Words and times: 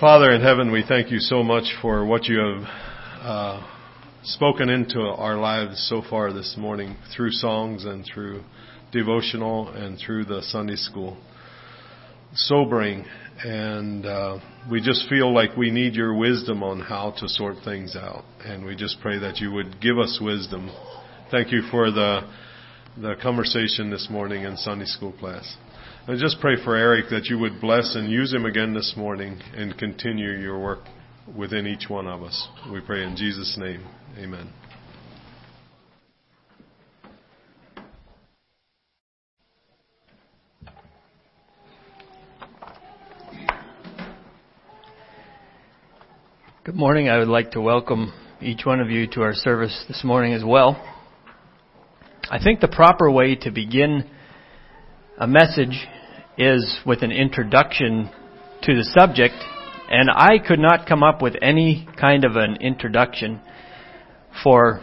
Father 0.00 0.30
in 0.30 0.42
heaven, 0.42 0.70
we 0.70 0.84
thank 0.86 1.10
you 1.10 1.18
so 1.20 1.42
much 1.42 1.64
for 1.80 2.04
what 2.04 2.26
you 2.26 2.38
have 2.38 2.68
uh, 3.22 3.66
spoken 4.24 4.68
into 4.68 5.00
our 5.00 5.38
lives 5.38 5.88
so 5.88 6.02
far 6.10 6.34
this 6.34 6.54
morning 6.58 6.94
through 7.16 7.30
songs 7.30 7.86
and 7.86 8.04
through 8.04 8.42
devotional 8.92 9.68
and 9.70 9.98
through 9.98 10.26
the 10.26 10.42
Sunday 10.42 10.76
school. 10.76 11.16
Sobering, 12.34 13.06
and 13.42 14.04
uh, 14.04 14.38
we 14.70 14.82
just 14.82 15.08
feel 15.08 15.32
like 15.32 15.56
we 15.56 15.70
need 15.70 15.94
your 15.94 16.14
wisdom 16.14 16.62
on 16.62 16.80
how 16.80 17.14
to 17.16 17.26
sort 17.26 17.56
things 17.64 17.96
out. 17.96 18.24
And 18.44 18.66
we 18.66 18.76
just 18.76 19.00
pray 19.00 19.18
that 19.18 19.38
you 19.38 19.50
would 19.52 19.80
give 19.80 19.98
us 19.98 20.18
wisdom. 20.20 20.70
Thank 21.30 21.52
you 21.52 21.62
for 21.70 21.90
the 21.90 22.20
the 23.00 23.14
conversation 23.22 23.90
this 23.90 24.08
morning 24.10 24.44
in 24.44 24.58
Sunday 24.58 24.84
school 24.84 25.12
class. 25.12 25.56
I 26.08 26.14
just 26.14 26.38
pray 26.40 26.54
for 26.62 26.76
Eric 26.76 27.06
that 27.10 27.24
you 27.24 27.36
would 27.40 27.60
bless 27.60 27.96
and 27.96 28.08
use 28.08 28.32
him 28.32 28.44
again 28.44 28.72
this 28.72 28.94
morning 28.96 29.40
and 29.56 29.76
continue 29.76 30.38
your 30.38 30.56
work 30.56 30.84
within 31.36 31.66
each 31.66 31.90
one 31.90 32.06
of 32.06 32.22
us. 32.22 32.46
We 32.72 32.80
pray 32.80 33.02
in 33.02 33.16
Jesus' 33.16 33.58
name. 33.58 33.84
Amen. 34.16 34.48
Good 46.62 46.76
morning. 46.76 47.08
I 47.08 47.18
would 47.18 47.26
like 47.26 47.50
to 47.50 47.60
welcome 47.60 48.12
each 48.40 48.64
one 48.64 48.78
of 48.78 48.90
you 48.90 49.08
to 49.08 49.22
our 49.22 49.34
service 49.34 49.84
this 49.88 50.04
morning 50.04 50.34
as 50.34 50.44
well. 50.44 50.80
I 52.30 52.40
think 52.40 52.60
the 52.60 52.68
proper 52.68 53.10
way 53.10 53.34
to 53.34 53.50
begin 53.50 54.08
a 55.18 55.26
message 55.26 55.88
is 56.38 56.80
with 56.84 57.02
an 57.02 57.12
introduction 57.12 58.10
to 58.62 58.74
the 58.74 58.84
subject, 58.98 59.34
and 59.90 60.10
I 60.10 60.38
could 60.38 60.58
not 60.58 60.86
come 60.86 61.02
up 61.02 61.22
with 61.22 61.34
any 61.40 61.88
kind 61.98 62.24
of 62.24 62.36
an 62.36 62.56
introduction 62.60 63.40
for 64.42 64.80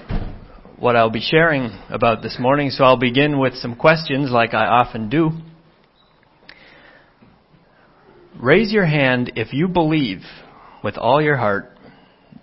what 0.80 0.96
I'll 0.96 1.10
be 1.10 1.22
sharing 1.22 1.70
about 1.90 2.22
this 2.22 2.38
morning, 2.40 2.70
so 2.70 2.84
I'll 2.84 2.98
begin 2.98 3.40
with 3.40 3.56
some 3.56 3.76
questions 3.76 4.32
like 4.32 4.54
I 4.54 4.66
often 4.66 5.10
do. 5.10 5.32
Raise 8.40 8.72
your 8.72 8.86
hand 8.86 9.34
if 9.36 9.54
you 9.54 9.68
believe 9.68 10.22
with 10.84 10.98
all 10.98 11.22
your 11.22 11.38
heart 11.38 11.78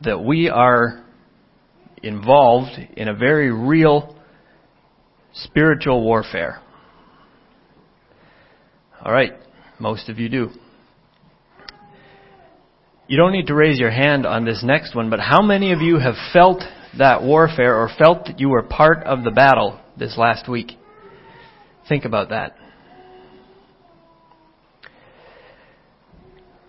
that 0.02 0.22
we 0.22 0.48
are 0.48 1.04
involved 2.02 2.78
in 2.96 3.08
a 3.08 3.14
very 3.14 3.52
real 3.52 4.16
spiritual 5.34 6.02
warfare. 6.02 6.60
All 9.02 9.12
right, 9.12 9.32
most 9.78 10.10
of 10.10 10.18
you 10.18 10.28
do. 10.28 10.50
You 13.08 13.16
don't 13.16 13.32
need 13.32 13.46
to 13.46 13.54
raise 13.54 13.78
your 13.78 13.90
hand 13.90 14.26
on 14.26 14.44
this 14.44 14.62
next 14.62 14.94
one, 14.94 15.08
but 15.08 15.20
how 15.20 15.40
many 15.40 15.72
of 15.72 15.80
you 15.80 15.98
have 15.98 16.14
felt 16.34 16.62
that 16.98 17.22
warfare 17.22 17.76
or 17.76 17.88
felt 17.98 18.26
that 18.26 18.40
you 18.40 18.50
were 18.50 18.62
part 18.62 18.98
of 19.04 19.24
the 19.24 19.30
battle 19.30 19.80
this 19.96 20.18
last 20.18 20.48
week? 20.48 20.72
Think 21.88 22.04
about 22.04 22.28
that. 22.28 22.56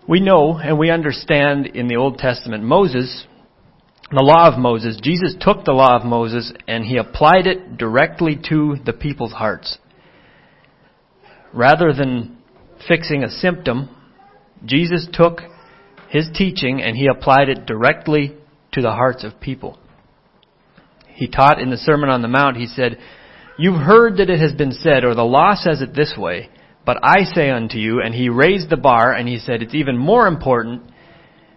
We 0.08 0.20
know 0.20 0.56
and 0.56 0.78
we 0.78 0.90
understand 0.90 1.66
in 1.66 1.86
the 1.86 1.96
Old 1.96 2.16
Testament 2.16 2.64
Moses, 2.64 3.26
the 4.10 4.22
law 4.22 4.48
of 4.50 4.58
Moses, 4.58 4.98
Jesus 5.02 5.36
took 5.38 5.64
the 5.64 5.72
law 5.72 5.96
of 5.96 6.04
Moses 6.04 6.50
and 6.66 6.84
he 6.84 6.96
applied 6.96 7.46
it 7.46 7.76
directly 7.76 8.40
to 8.48 8.76
the 8.84 8.94
people's 8.94 9.32
hearts 9.32 9.78
rather 11.52 11.92
than 11.92 12.38
fixing 12.88 13.22
a 13.22 13.30
symptom, 13.30 13.88
Jesus 14.64 15.08
took 15.12 15.40
his 16.08 16.28
teaching 16.34 16.82
and 16.82 16.96
he 16.96 17.06
applied 17.06 17.48
it 17.48 17.66
directly 17.66 18.34
to 18.72 18.82
the 18.82 18.92
hearts 18.92 19.24
of 19.24 19.40
people. 19.40 19.78
He 21.08 21.28
taught 21.28 21.60
in 21.60 21.70
the 21.70 21.76
Sermon 21.76 22.08
on 22.08 22.22
the 22.22 22.28
Mount, 22.28 22.56
he 22.56 22.66
said, 22.66 22.98
You've 23.58 23.80
heard 23.80 24.16
that 24.16 24.30
it 24.30 24.40
has 24.40 24.52
been 24.52 24.72
said, 24.72 25.04
or 25.04 25.14
the 25.14 25.22
law 25.22 25.54
says 25.54 25.82
it 25.82 25.94
this 25.94 26.14
way, 26.16 26.48
but 26.84 26.98
I 27.02 27.24
say 27.24 27.50
unto 27.50 27.76
you, 27.76 28.00
and 28.00 28.14
he 28.14 28.28
raised 28.28 28.70
the 28.70 28.76
bar 28.76 29.12
and 29.12 29.28
he 29.28 29.38
said, 29.38 29.62
It's 29.62 29.74
even 29.74 29.96
more 29.96 30.26
important, 30.26 30.82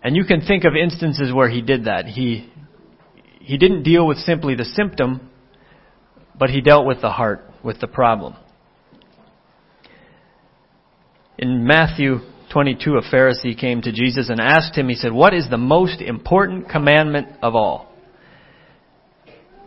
and 0.04 0.16
you 0.16 0.26
can 0.26 0.42
think 0.42 0.66
of 0.66 0.74
instances 0.76 1.34
where 1.34 1.50
he 1.50 1.62
did 1.62 1.86
that. 1.86 2.06
He, 2.06 2.52
he 3.40 3.58
didn't 3.58 3.84
deal 3.84 4.06
with 4.06 4.18
simply 4.18 4.56
the 4.56 4.66
symptom, 4.66 5.30
but 6.38 6.50
he 6.50 6.62
dealt 6.62 6.86
with 6.86 7.02
the 7.02 7.12
heart, 7.12 7.50
with 7.64 7.80
the 7.80 7.88
problem. 7.88 8.36
In 11.38 11.66
Matthew 11.66 12.20
22, 12.54 12.96
a 12.96 13.02
Pharisee 13.02 13.60
came 13.60 13.82
to 13.82 13.92
Jesus 13.92 14.30
and 14.30 14.40
asked 14.40 14.78
him, 14.78 14.88
he 14.88 14.96
said, 14.96 15.12
What 15.12 15.34
is 15.34 15.50
the 15.50 15.58
most 15.58 16.02
important 16.02 16.70
commandment 16.70 17.28
of 17.42 17.56
all? 17.56 17.92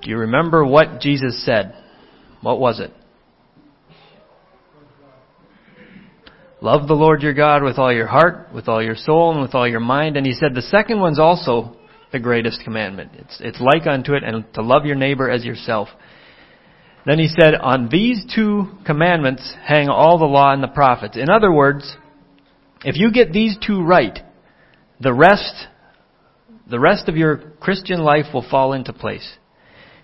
Do 0.02 0.10
you 0.10 0.18
remember 0.18 0.64
what 0.64 1.00
Jesus 1.00 1.44
said? 1.44 1.74
What 2.40 2.60
was 2.60 2.80
it? 2.80 2.92
Love 6.60 6.88
the 6.88 6.94
Lord 6.94 7.22
your 7.22 7.34
God 7.34 7.62
with 7.62 7.78
all 7.78 7.92
your 7.92 8.06
heart, 8.06 8.48
with 8.52 8.68
all 8.68 8.82
your 8.82 8.96
soul, 8.96 9.32
and 9.32 9.40
with 9.40 9.54
all 9.54 9.68
your 9.68 9.80
mind. 9.80 10.16
And 10.16 10.26
he 10.26 10.32
said 10.32 10.54
the 10.54 10.62
second 10.62 10.98
one's 10.98 11.18
also 11.18 11.76
the 12.10 12.18
greatest 12.18 12.62
commandment. 12.64 13.12
It's, 13.14 13.38
it's 13.40 13.60
like 13.60 13.86
unto 13.86 14.14
it, 14.14 14.24
and 14.24 14.44
to 14.54 14.62
love 14.62 14.84
your 14.84 14.96
neighbor 14.96 15.30
as 15.30 15.44
yourself. 15.44 15.88
Then 17.08 17.18
he 17.18 17.28
said, 17.28 17.54
On 17.54 17.88
these 17.88 18.22
two 18.34 18.66
commandments 18.84 19.54
hang 19.64 19.88
all 19.88 20.18
the 20.18 20.26
law 20.26 20.52
and 20.52 20.62
the 20.62 20.68
prophets. 20.68 21.16
In 21.16 21.30
other 21.30 21.50
words, 21.50 21.96
if 22.84 22.96
you 22.98 23.10
get 23.10 23.32
these 23.32 23.56
two 23.66 23.82
right, 23.82 24.18
the 25.00 25.14
rest, 25.14 25.68
the 26.68 26.78
rest 26.78 27.08
of 27.08 27.16
your 27.16 27.38
Christian 27.60 28.00
life 28.00 28.26
will 28.34 28.46
fall 28.46 28.74
into 28.74 28.92
place. 28.92 29.26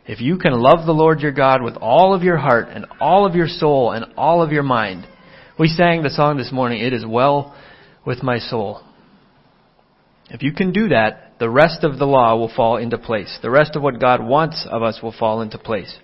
If 0.07 0.23
you 0.23 0.39
can 0.39 0.55
love 0.55 0.87
the 0.87 0.93
Lord 0.93 1.21
your 1.21 1.33
God 1.33 1.63
with 1.63 1.77
all 1.77 2.15
of 2.15 2.23
your 2.23 2.39
heart 2.39 2.69
and 2.71 2.87
all 2.99 3.27
of 3.27 3.35
your 3.35 3.49
soul 3.49 3.93
and 3.93 4.07
all 4.17 4.41
of 4.41 4.51
your 4.51 4.63
mind. 4.63 5.07
We 5.59 5.69
sang 5.69 6.05
the 6.05 6.09
song 6.11 6.39
this 6.39 6.53
morning, 6.53 6.81
It 6.81 6.95
is 6.95 7.05
well 7.05 7.55
with 8.07 8.23
my 8.23 8.39
soul. 8.39 8.81
If 10.31 10.43
you 10.43 10.55
can 10.55 10.73
do 10.73 10.89
that, 10.89 11.35
the 11.39 11.51
rest 11.51 11.85
of 11.85 11.99
the 11.99 12.07
law 12.07 12.35
will 12.37 12.51
fall 12.57 12.79
into 12.79 12.97
place. 12.97 13.39
The 13.43 13.51
rest 13.51 13.77
of 13.77 13.83
what 13.83 14.01
God 14.01 14.25
wants 14.25 14.67
of 14.71 14.83
us 14.83 15.01
will 15.03 15.13
fall 15.13 15.43
into 15.43 15.59
place. 15.59 15.99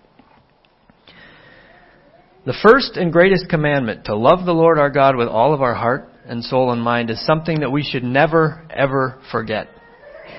The 2.46 2.56
first 2.62 2.96
and 2.96 3.12
greatest 3.12 3.50
commandment, 3.50 4.06
to 4.06 4.16
love 4.16 4.46
the 4.46 4.54
Lord 4.54 4.78
our 4.78 4.88
God 4.88 5.14
with 5.14 5.28
all 5.28 5.52
of 5.52 5.60
our 5.60 5.74
heart 5.74 6.08
and 6.24 6.42
soul 6.42 6.72
and 6.72 6.80
mind, 6.80 7.10
is 7.10 7.24
something 7.26 7.60
that 7.60 7.70
we 7.70 7.82
should 7.82 8.02
never, 8.02 8.66
ever 8.70 9.20
forget. 9.30 9.68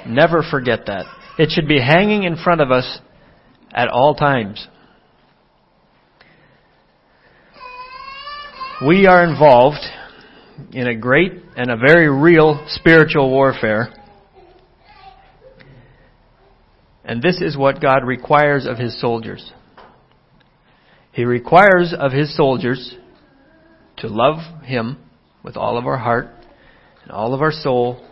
Never 0.07 0.41
forget 0.49 0.87
that. 0.87 1.05
It 1.37 1.51
should 1.51 1.67
be 1.67 1.79
hanging 1.79 2.23
in 2.23 2.37
front 2.37 2.59
of 2.59 2.71
us 2.71 2.99
at 3.71 3.87
all 3.87 4.15
times. 4.15 4.67
We 8.85 9.05
are 9.05 9.23
involved 9.23 9.85
in 10.71 10.87
a 10.87 10.95
great 10.95 11.33
and 11.55 11.69
a 11.69 11.77
very 11.77 12.09
real 12.09 12.65
spiritual 12.67 13.29
warfare. 13.29 13.93
And 17.05 17.21
this 17.21 17.41
is 17.41 17.55
what 17.55 17.79
God 17.79 18.03
requires 18.05 18.65
of 18.65 18.79
His 18.79 18.99
soldiers. 18.99 19.51
He 21.13 21.25
requires 21.25 21.93
of 21.97 22.11
his 22.11 22.35
soldiers 22.35 22.95
to 23.97 24.07
love 24.07 24.63
him 24.63 24.97
with 25.43 25.57
all 25.57 25.77
of 25.77 25.85
our 25.85 25.97
heart 25.97 26.27
and 27.03 27.11
all 27.11 27.33
of 27.33 27.41
our 27.41 27.51
soul 27.51 28.05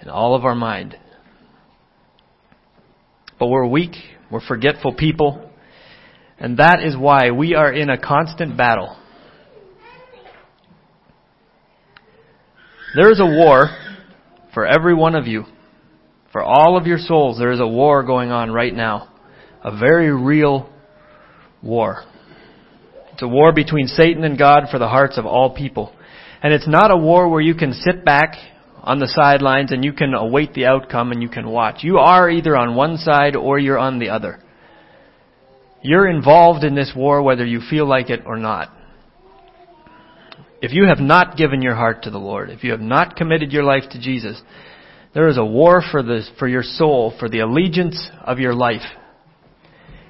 and 0.00 0.10
all 0.10 0.34
of 0.34 0.44
our 0.44 0.54
mind. 0.54 0.96
But 3.38 3.48
we're 3.48 3.66
weak, 3.66 3.92
we're 4.30 4.44
forgetful 4.46 4.94
people, 4.94 5.50
and 6.38 6.58
that 6.58 6.82
is 6.82 6.96
why 6.96 7.30
we 7.30 7.54
are 7.54 7.72
in 7.72 7.88
a 7.88 7.98
constant 7.98 8.56
battle. 8.56 8.96
There 12.96 13.10
is 13.10 13.20
a 13.20 13.26
war 13.26 13.68
for 14.52 14.66
every 14.66 14.94
one 14.94 15.14
of 15.14 15.26
you. 15.26 15.44
For 16.32 16.42
all 16.42 16.76
of 16.76 16.86
your 16.86 16.98
souls, 16.98 17.38
there 17.38 17.52
is 17.52 17.60
a 17.60 17.66
war 17.66 18.02
going 18.02 18.30
on 18.30 18.50
right 18.50 18.74
now. 18.74 19.12
A 19.62 19.76
very 19.76 20.12
real 20.12 20.68
war. 21.62 22.04
It's 23.14 23.22
a 23.22 23.28
war 23.28 23.52
between 23.52 23.86
Satan 23.86 24.24
and 24.24 24.36
God 24.36 24.64
for 24.72 24.80
the 24.80 24.88
hearts 24.88 25.18
of 25.18 25.24
all 25.24 25.54
people. 25.54 25.92
And 26.42 26.52
it's 26.52 26.66
not 26.66 26.90
a 26.90 26.96
war 26.96 27.28
where 27.28 27.40
you 27.40 27.54
can 27.54 27.72
sit 27.72 28.04
back 28.04 28.34
on 28.82 28.98
the 28.98 29.06
sidelines 29.06 29.70
and 29.70 29.84
you 29.84 29.92
can 29.92 30.14
await 30.14 30.52
the 30.52 30.66
outcome 30.66 31.12
and 31.12 31.22
you 31.22 31.28
can 31.28 31.48
watch. 31.48 31.84
You 31.84 31.98
are 31.98 32.28
either 32.28 32.56
on 32.56 32.74
one 32.74 32.96
side 32.96 33.36
or 33.36 33.58
you're 33.60 33.78
on 33.78 34.00
the 34.00 34.10
other. 34.10 34.40
You're 35.80 36.10
involved 36.10 36.64
in 36.64 36.74
this 36.74 36.92
war 36.96 37.22
whether 37.22 37.46
you 37.46 37.60
feel 37.60 37.86
like 37.86 38.10
it 38.10 38.22
or 38.26 38.36
not. 38.36 38.70
If 40.60 40.72
you 40.72 40.86
have 40.86 40.98
not 40.98 41.36
given 41.36 41.62
your 41.62 41.76
heart 41.76 42.02
to 42.02 42.10
the 42.10 42.18
Lord, 42.18 42.50
if 42.50 42.64
you 42.64 42.72
have 42.72 42.80
not 42.80 43.14
committed 43.14 43.52
your 43.52 43.62
life 43.62 43.84
to 43.92 44.00
Jesus, 44.00 44.42
there 45.14 45.28
is 45.28 45.38
a 45.38 45.44
war 45.44 45.82
for 45.88 46.02
the, 46.02 46.22
for 46.36 46.48
your 46.48 46.64
soul, 46.64 47.14
for 47.20 47.28
the 47.28 47.40
allegiance 47.40 48.08
of 48.24 48.40
your 48.40 48.54
life. 48.54 48.82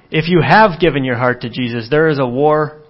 If 0.09 0.27
you 0.27 0.41
have 0.41 0.79
given 0.79 1.03
your 1.03 1.17
heart 1.17 1.41
to 1.41 1.49
Jesus, 1.49 1.87
there 1.91 2.07
is 2.07 2.17
a 2.17 2.25
war 2.25 2.81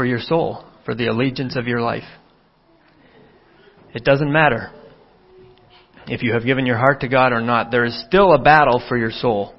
for 0.00 0.06
your 0.06 0.18
soul, 0.18 0.64
for 0.86 0.94
the 0.94 1.08
allegiance 1.08 1.56
of 1.56 1.66
your 1.66 1.82
life. 1.82 2.08
It 3.92 4.02
doesn't 4.02 4.32
matter. 4.32 4.72
if 6.06 6.22
you 6.22 6.32
have 6.32 6.46
given 6.46 6.64
your 6.64 6.78
heart 6.78 7.00
to 7.00 7.08
God 7.08 7.34
or 7.34 7.42
not, 7.42 7.70
there 7.70 7.84
is 7.84 8.02
still 8.08 8.32
a 8.32 8.42
battle 8.42 8.82
for 8.88 8.96
your 8.96 9.10
soul. 9.10 9.54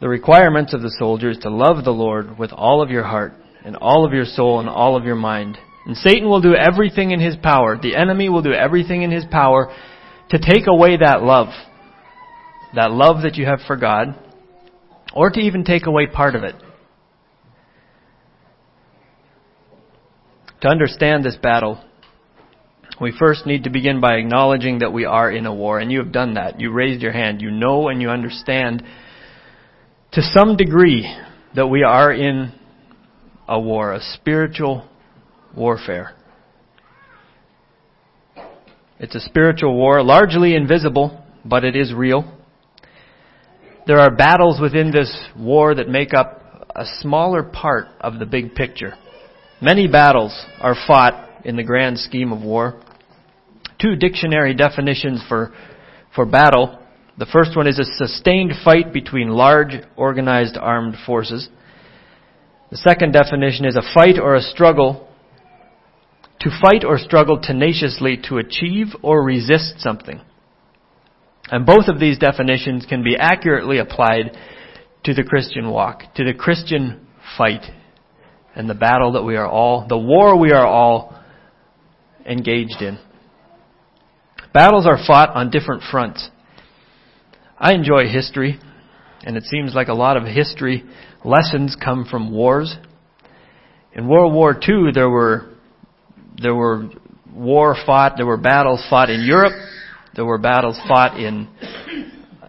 The 0.00 0.08
requirements 0.08 0.72
of 0.72 0.82
the 0.82 0.94
soldier 1.00 1.30
is 1.30 1.38
to 1.38 1.50
love 1.50 1.82
the 1.82 1.90
Lord 1.90 2.38
with 2.38 2.52
all 2.52 2.80
of 2.80 2.90
your 2.90 3.02
heart 3.02 3.32
and 3.64 3.74
all 3.74 4.06
of 4.06 4.12
your 4.12 4.24
soul 4.24 4.60
and 4.60 4.68
all 4.68 4.96
of 4.96 5.04
your 5.04 5.16
mind. 5.16 5.58
And 5.84 5.96
Satan 5.96 6.28
will 6.28 6.40
do 6.40 6.54
everything 6.54 7.10
in 7.10 7.18
his 7.18 7.34
power. 7.34 7.76
The 7.76 7.96
enemy 7.96 8.28
will 8.28 8.42
do 8.42 8.52
everything 8.52 9.02
in 9.02 9.10
his 9.10 9.24
power 9.32 9.74
to 10.30 10.38
take 10.38 10.68
away 10.68 10.96
that 10.98 11.24
love. 11.24 11.48
That 12.76 12.92
love 12.92 13.22
that 13.24 13.34
you 13.34 13.46
have 13.46 13.62
for 13.66 13.74
God. 13.74 14.16
Or 15.12 15.28
to 15.28 15.40
even 15.40 15.64
take 15.64 15.86
away 15.86 16.06
part 16.06 16.36
of 16.36 16.44
it. 16.44 16.54
To 20.62 20.68
understand 20.68 21.24
this 21.24 21.36
battle, 21.36 21.82
we 23.00 23.12
first 23.18 23.46
need 23.46 23.64
to 23.64 23.70
begin 23.70 24.00
by 24.00 24.14
acknowledging 24.14 24.78
that 24.78 24.92
we 24.92 25.04
are 25.04 25.28
in 25.28 25.44
a 25.44 25.52
war, 25.52 25.80
and 25.80 25.90
you 25.90 25.98
have 25.98 26.12
done 26.12 26.34
that. 26.34 26.60
You 26.60 26.70
raised 26.70 27.02
your 27.02 27.10
hand. 27.10 27.42
You 27.42 27.50
know 27.50 27.88
and 27.88 28.00
you 28.00 28.10
understand 28.10 28.84
to 30.12 30.22
some 30.22 30.56
degree 30.56 31.12
that 31.56 31.66
we 31.66 31.82
are 31.82 32.12
in 32.12 32.52
a 33.48 33.58
war, 33.58 33.92
a 33.92 34.00
spiritual 34.14 34.88
warfare. 35.56 36.14
It's 39.00 39.16
a 39.16 39.20
spiritual 39.20 39.76
war, 39.76 40.00
largely 40.00 40.54
invisible, 40.54 41.24
but 41.44 41.64
it 41.64 41.74
is 41.74 41.92
real. 41.92 42.38
There 43.88 43.98
are 43.98 44.14
battles 44.14 44.60
within 44.60 44.92
this 44.92 45.12
war 45.36 45.74
that 45.74 45.88
make 45.88 46.14
up 46.14 46.68
a 46.76 46.84
smaller 47.00 47.42
part 47.42 47.88
of 48.00 48.20
the 48.20 48.26
big 48.26 48.54
picture. 48.54 48.94
Many 49.62 49.86
battles 49.86 50.36
are 50.60 50.74
fought 50.74 51.44
in 51.44 51.54
the 51.54 51.62
grand 51.62 52.00
scheme 52.00 52.32
of 52.32 52.42
war. 52.42 52.82
Two 53.80 53.94
dictionary 53.94 54.54
definitions 54.54 55.22
for, 55.28 55.52
for 56.16 56.26
battle. 56.26 56.80
The 57.16 57.26
first 57.26 57.56
one 57.56 57.68
is 57.68 57.78
a 57.78 57.84
sustained 57.84 58.54
fight 58.64 58.92
between 58.92 59.28
large 59.28 59.74
organized 59.96 60.56
armed 60.56 60.96
forces. 61.06 61.48
The 62.72 62.76
second 62.76 63.12
definition 63.12 63.64
is 63.64 63.76
a 63.76 63.94
fight 63.94 64.18
or 64.18 64.34
a 64.34 64.40
struggle 64.42 65.08
to 66.40 66.50
fight 66.60 66.84
or 66.84 66.98
struggle 66.98 67.40
tenaciously 67.40 68.20
to 68.28 68.38
achieve 68.38 68.88
or 69.00 69.22
resist 69.22 69.74
something. 69.78 70.20
And 71.52 71.64
both 71.64 71.86
of 71.86 72.00
these 72.00 72.18
definitions 72.18 72.84
can 72.88 73.04
be 73.04 73.16
accurately 73.16 73.78
applied 73.78 74.36
to 75.04 75.14
the 75.14 75.22
Christian 75.22 75.70
walk, 75.70 76.02
to 76.16 76.24
the 76.24 76.34
Christian 76.34 77.06
fight 77.38 77.62
and 78.54 78.68
the 78.68 78.74
battle 78.74 79.12
that 79.12 79.22
we 79.22 79.36
are 79.36 79.46
all, 79.48 79.86
the 79.88 79.98
war 79.98 80.38
we 80.38 80.52
are 80.52 80.66
all 80.66 81.18
engaged 82.26 82.80
in. 82.80 82.98
Battles 84.52 84.86
are 84.86 84.98
fought 85.06 85.30
on 85.30 85.50
different 85.50 85.82
fronts. 85.90 86.28
I 87.58 87.72
enjoy 87.72 88.06
history, 88.08 88.58
and 89.24 89.36
it 89.36 89.44
seems 89.44 89.74
like 89.74 89.88
a 89.88 89.94
lot 89.94 90.16
of 90.16 90.24
history 90.24 90.84
lessons 91.24 91.76
come 91.82 92.06
from 92.10 92.32
wars. 92.32 92.76
In 93.94 94.08
World 94.08 94.34
War 94.34 94.52
II, 94.52 94.92
there 94.92 95.08
were 95.08 95.48
there 96.40 96.54
were 96.54 96.88
war 97.32 97.76
fought, 97.86 98.14
there 98.16 98.26
were 98.26 98.36
battles 98.36 98.84
fought 98.90 99.10
in 99.10 99.22
Europe, 99.22 99.52
there 100.14 100.24
were 100.24 100.38
battles 100.38 100.78
fought 100.88 101.18
in 101.18 101.48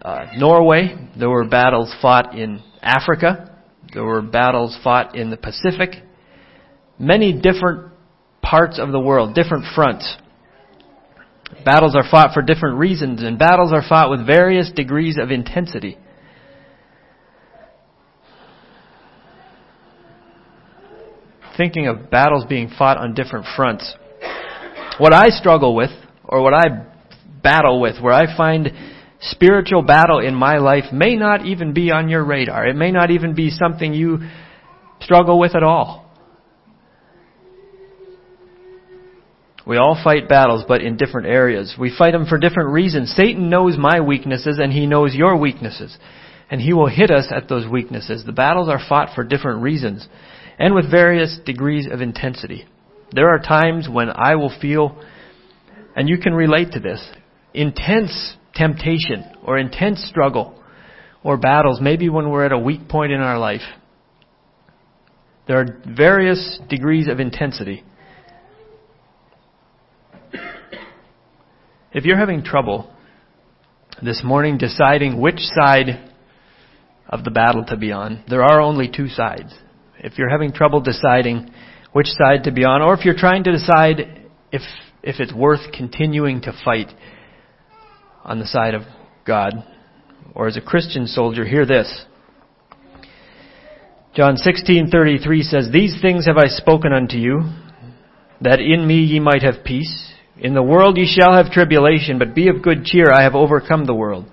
uh, 0.02 0.26
Norway, 0.36 0.94
there 1.18 1.30
were 1.30 1.46
battles 1.46 1.94
fought 2.02 2.34
in 2.36 2.62
Africa, 2.82 3.53
there 3.94 4.04
were 4.04 4.20
battles 4.20 4.76
fought 4.82 5.14
in 5.16 5.30
the 5.30 5.36
Pacific. 5.36 5.90
Many 6.98 7.32
different 7.32 7.92
parts 8.42 8.78
of 8.78 8.90
the 8.90 9.00
world, 9.00 9.34
different 9.34 9.64
fronts. 9.74 10.16
Battles 11.64 11.94
are 11.94 12.04
fought 12.10 12.34
for 12.34 12.42
different 12.42 12.78
reasons, 12.78 13.22
and 13.22 13.38
battles 13.38 13.72
are 13.72 13.82
fought 13.88 14.10
with 14.10 14.26
various 14.26 14.70
degrees 14.72 15.16
of 15.20 15.30
intensity. 15.30 15.96
Thinking 21.56 21.86
of 21.86 22.10
battles 22.10 22.44
being 22.48 22.68
fought 22.76 22.98
on 22.98 23.14
different 23.14 23.46
fronts. 23.54 23.94
What 24.98 25.12
I 25.12 25.28
struggle 25.28 25.76
with, 25.76 25.90
or 26.24 26.42
what 26.42 26.52
I 26.52 26.84
battle 27.42 27.80
with, 27.80 28.00
where 28.02 28.12
I 28.12 28.36
find 28.36 28.70
spiritual 29.20 29.82
battle 29.82 30.18
in 30.18 30.34
my 30.34 30.58
life 30.58 30.92
may 30.92 31.16
not 31.16 31.46
even 31.46 31.72
be 31.72 31.90
on 31.90 32.08
your 32.08 32.24
radar. 32.24 32.66
It 32.66 32.76
may 32.76 32.90
not 32.90 33.10
even 33.10 33.34
be 33.34 33.50
something 33.50 33.94
you 33.94 34.18
struggle 35.00 35.38
with 35.38 35.54
at 35.54 35.62
all. 35.62 36.04
We 39.66 39.78
all 39.78 39.98
fight 40.02 40.28
battles, 40.28 40.64
but 40.68 40.82
in 40.82 40.98
different 40.98 41.26
areas. 41.26 41.74
We 41.78 41.94
fight 41.96 42.10
them 42.10 42.26
for 42.26 42.36
different 42.38 42.70
reasons. 42.70 43.14
Satan 43.16 43.48
knows 43.48 43.78
my 43.78 44.00
weaknesses 44.00 44.58
and 44.62 44.70
he 44.70 44.86
knows 44.86 45.14
your 45.14 45.38
weaknesses. 45.38 45.96
And 46.50 46.60
he 46.60 46.74
will 46.74 46.88
hit 46.88 47.10
us 47.10 47.28
at 47.30 47.48
those 47.48 47.66
weaknesses. 47.66 48.24
The 48.24 48.32
battles 48.32 48.68
are 48.68 48.80
fought 48.86 49.14
for 49.14 49.24
different 49.24 49.62
reasons 49.62 50.06
and 50.58 50.74
with 50.74 50.90
various 50.90 51.38
degrees 51.46 51.88
of 51.90 52.02
intensity. 52.02 52.66
There 53.12 53.30
are 53.30 53.38
times 53.38 53.88
when 53.90 54.10
I 54.10 54.34
will 54.34 54.52
feel, 54.60 55.00
and 55.96 56.08
you 56.08 56.18
can 56.18 56.34
relate 56.34 56.72
to 56.72 56.80
this, 56.80 57.02
intense 57.54 58.36
temptation 58.54 59.24
or 59.44 59.58
intense 59.58 60.04
struggle 60.08 60.60
or 61.22 61.36
battles, 61.36 61.80
maybe 61.80 62.08
when 62.08 62.30
we're 62.30 62.44
at 62.44 62.52
a 62.52 62.58
weak 62.58 62.88
point 62.88 63.12
in 63.12 63.20
our 63.20 63.38
life. 63.38 63.62
There 65.46 65.58
are 65.58 65.82
various 65.86 66.58
degrees 66.68 67.08
of 67.08 67.20
intensity. 67.20 67.84
If 71.92 72.04
you're 72.04 72.18
having 72.18 72.42
trouble 72.42 72.90
this 74.02 74.22
morning 74.24 74.58
deciding 74.58 75.20
which 75.20 75.38
side 75.38 76.10
of 77.08 77.24
the 77.24 77.30
battle 77.30 77.64
to 77.66 77.76
be 77.76 77.92
on, 77.92 78.24
there 78.28 78.42
are 78.42 78.60
only 78.60 78.90
two 78.94 79.08
sides. 79.08 79.54
If 79.98 80.18
you're 80.18 80.30
having 80.30 80.52
trouble 80.52 80.80
deciding 80.80 81.50
which 81.92 82.08
side 82.08 82.44
to 82.44 82.52
be 82.52 82.64
on, 82.64 82.82
or 82.82 82.94
if 82.94 83.04
you're 83.04 83.16
trying 83.16 83.44
to 83.44 83.52
decide 83.52 84.28
if, 84.50 84.62
if 85.02 85.20
it's 85.20 85.32
worth 85.32 85.72
continuing 85.72 86.40
to 86.42 86.52
fight, 86.64 86.88
on 88.24 88.38
the 88.38 88.46
side 88.46 88.74
of 88.74 88.82
God. 89.24 89.52
Or 90.34 90.46
as 90.48 90.56
a 90.56 90.60
Christian 90.60 91.06
soldier, 91.06 91.44
hear 91.44 91.66
this. 91.66 92.06
John 94.14 94.36
16:33 94.36 95.42
says, 95.42 95.70
"These 95.70 96.00
things 96.00 96.26
have 96.26 96.38
I 96.38 96.46
spoken 96.46 96.92
unto 96.92 97.16
you, 97.16 97.44
that 98.40 98.60
in 98.60 98.86
me 98.86 99.00
ye 99.00 99.20
might 99.20 99.42
have 99.42 99.64
peace. 99.64 100.12
In 100.38 100.54
the 100.54 100.62
world 100.62 100.96
ye 100.96 101.06
shall 101.06 101.34
have 101.34 101.50
tribulation, 101.50 102.18
but 102.18 102.34
be 102.34 102.48
of 102.48 102.62
good 102.62 102.84
cheer, 102.84 103.12
I 103.12 103.22
have 103.22 103.34
overcome 103.34 103.84
the 103.84 103.94
world." 103.94 104.24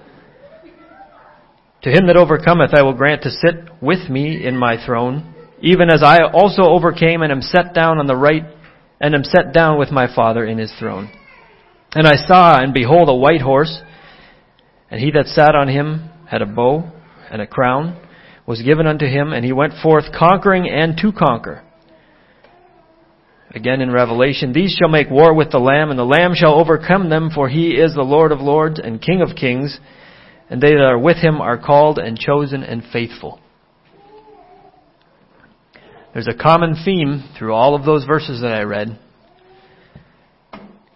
To 1.83 1.89
him 1.89 2.05
that 2.07 2.17
overcometh 2.17 2.75
I 2.75 2.83
will 2.83 2.93
grant 2.93 3.23
to 3.23 3.31
sit 3.31 3.55
with 3.81 4.07
me 4.07 4.45
in 4.45 4.55
my 4.55 4.77
throne, 4.77 5.23
even 5.61 5.89
as 5.89 6.03
I 6.03 6.19
also 6.19 6.63
overcame 6.63 7.23
and 7.23 7.31
am 7.31 7.41
set 7.41 7.73
down 7.73 7.97
on 7.97 8.05
the 8.05 8.15
right 8.15 8.45
and 8.99 9.15
am 9.15 9.23
set 9.23 9.51
down 9.51 9.79
with 9.79 9.91
my 9.91 10.05
Father 10.05 10.45
in 10.45 10.59
his 10.59 10.71
throne. 10.73 11.09
And 11.95 12.07
I 12.07 12.15
saw, 12.15 12.59
and 12.59 12.73
behold, 12.73 13.09
a 13.09 13.15
white 13.15 13.41
horse, 13.41 13.81
and 14.91 14.99
he 14.99 15.11
that 15.11 15.27
sat 15.27 15.55
on 15.55 15.69
him 15.69 16.09
had 16.29 16.41
a 16.41 16.45
bow 16.45 16.91
and 17.31 17.41
a 17.41 17.47
crown 17.47 17.97
was 18.45 18.61
given 18.61 18.85
unto 18.85 19.05
him, 19.05 19.31
and 19.31 19.45
he 19.45 19.53
went 19.53 19.73
forth 19.81 20.05
conquering 20.17 20.67
and 20.67 20.97
to 20.97 21.11
conquer. 21.13 21.63
Again 23.53 23.81
in 23.81 23.91
Revelation, 23.91 24.51
these 24.51 24.75
shall 24.77 24.89
make 24.89 25.09
war 25.09 25.33
with 25.33 25.51
the 25.51 25.59
Lamb, 25.59 25.89
and 25.89 25.99
the 25.99 26.03
Lamb 26.03 26.33
shall 26.35 26.59
overcome 26.59 27.09
them, 27.09 27.29
for 27.33 27.47
he 27.47 27.71
is 27.71 27.93
the 27.93 28.01
Lord 28.01 28.31
of 28.31 28.39
lords 28.39 28.79
and 28.79 29.01
King 29.01 29.21
of 29.21 29.35
kings, 29.35 29.79
and 30.49 30.61
they 30.61 30.71
that 30.71 30.81
are 30.81 30.99
with 30.99 31.17
him 31.17 31.39
are 31.39 31.57
called 31.57 31.97
and 31.97 32.17
chosen 32.17 32.63
and 32.63 32.83
faithful. 32.91 33.39
There's 36.13 36.27
a 36.27 36.33
common 36.33 36.75
theme 36.83 37.23
through 37.37 37.53
all 37.53 37.75
of 37.75 37.85
those 37.85 38.05
verses 38.05 38.41
that 38.41 38.53
I 38.53 38.63
read. 38.63 38.99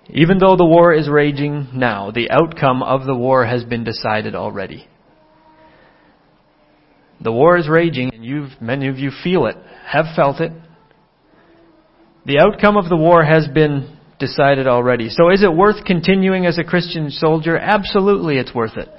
Even 0.10 0.38
though 0.38 0.56
the 0.56 0.66
war 0.66 0.94
is 0.94 1.10
raging 1.10 1.70
now, 1.74 2.12
the 2.12 2.30
outcome 2.30 2.84
of 2.84 3.06
the 3.06 3.16
war 3.16 3.46
has 3.46 3.64
been 3.64 3.84
decided 3.84 4.36
already. 4.36 4.88
The 7.22 7.32
war 7.32 7.58
is 7.58 7.68
raging, 7.68 8.12
and 8.14 8.24
you've, 8.24 8.62
many 8.62 8.88
of 8.88 9.00
you 9.00 9.12
feel 9.24 9.48
it, 9.48 9.56
have 9.88 10.06
felt 10.16 10.42
it. 10.42 10.52
The 12.26 12.40
outcome 12.40 12.78
of 12.78 12.90
the 12.90 12.98
war 12.98 13.24
has 13.24 13.48
been 13.48 13.98
decided 14.20 14.68
already. 14.68 15.10
So 15.10 15.30
is 15.30 15.44
it 15.44 15.54
worth 15.54 15.86
continuing 15.86 16.46
as 16.46 16.58
a 16.58 16.64
Christian 16.64 17.10
soldier? 17.10 17.58
Absolutely 17.58 18.38
it's 18.38 18.54
worth 18.54 18.78
it. 18.78 18.90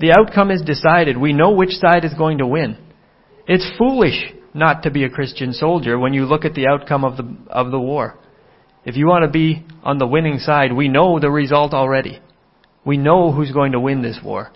The 0.00 0.12
outcome 0.18 0.50
is 0.50 0.62
decided. 0.62 1.16
We 1.16 1.32
know 1.32 1.52
which 1.52 1.70
side 1.70 2.04
is 2.04 2.14
going 2.14 2.38
to 2.38 2.46
win. 2.46 2.76
It's 3.46 3.70
foolish 3.78 4.32
not 4.52 4.82
to 4.84 4.90
be 4.90 5.04
a 5.04 5.10
Christian 5.10 5.52
soldier 5.52 5.98
when 5.98 6.14
you 6.14 6.24
look 6.24 6.44
at 6.44 6.54
the 6.54 6.66
outcome 6.66 7.04
of 7.04 7.16
the, 7.16 7.36
of 7.48 7.70
the 7.70 7.80
war. 7.80 8.18
If 8.84 8.96
you 8.96 9.06
want 9.06 9.24
to 9.24 9.30
be 9.30 9.64
on 9.82 9.98
the 9.98 10.06
winning 10.06 10.38
side, 10.38 10.72
we 10.72 10.88
know 10.88 11.18
the 11.18 11.30
result 11.30 11.72
already. 11.72 12.20
We 12.84 12.98
know 12.98 13.32
who's 13.32 13.50
going 13.50 13.72
to 13.72 13.80
win 13.80 14.02
this 14.02 14.18
war. 14.22 14.50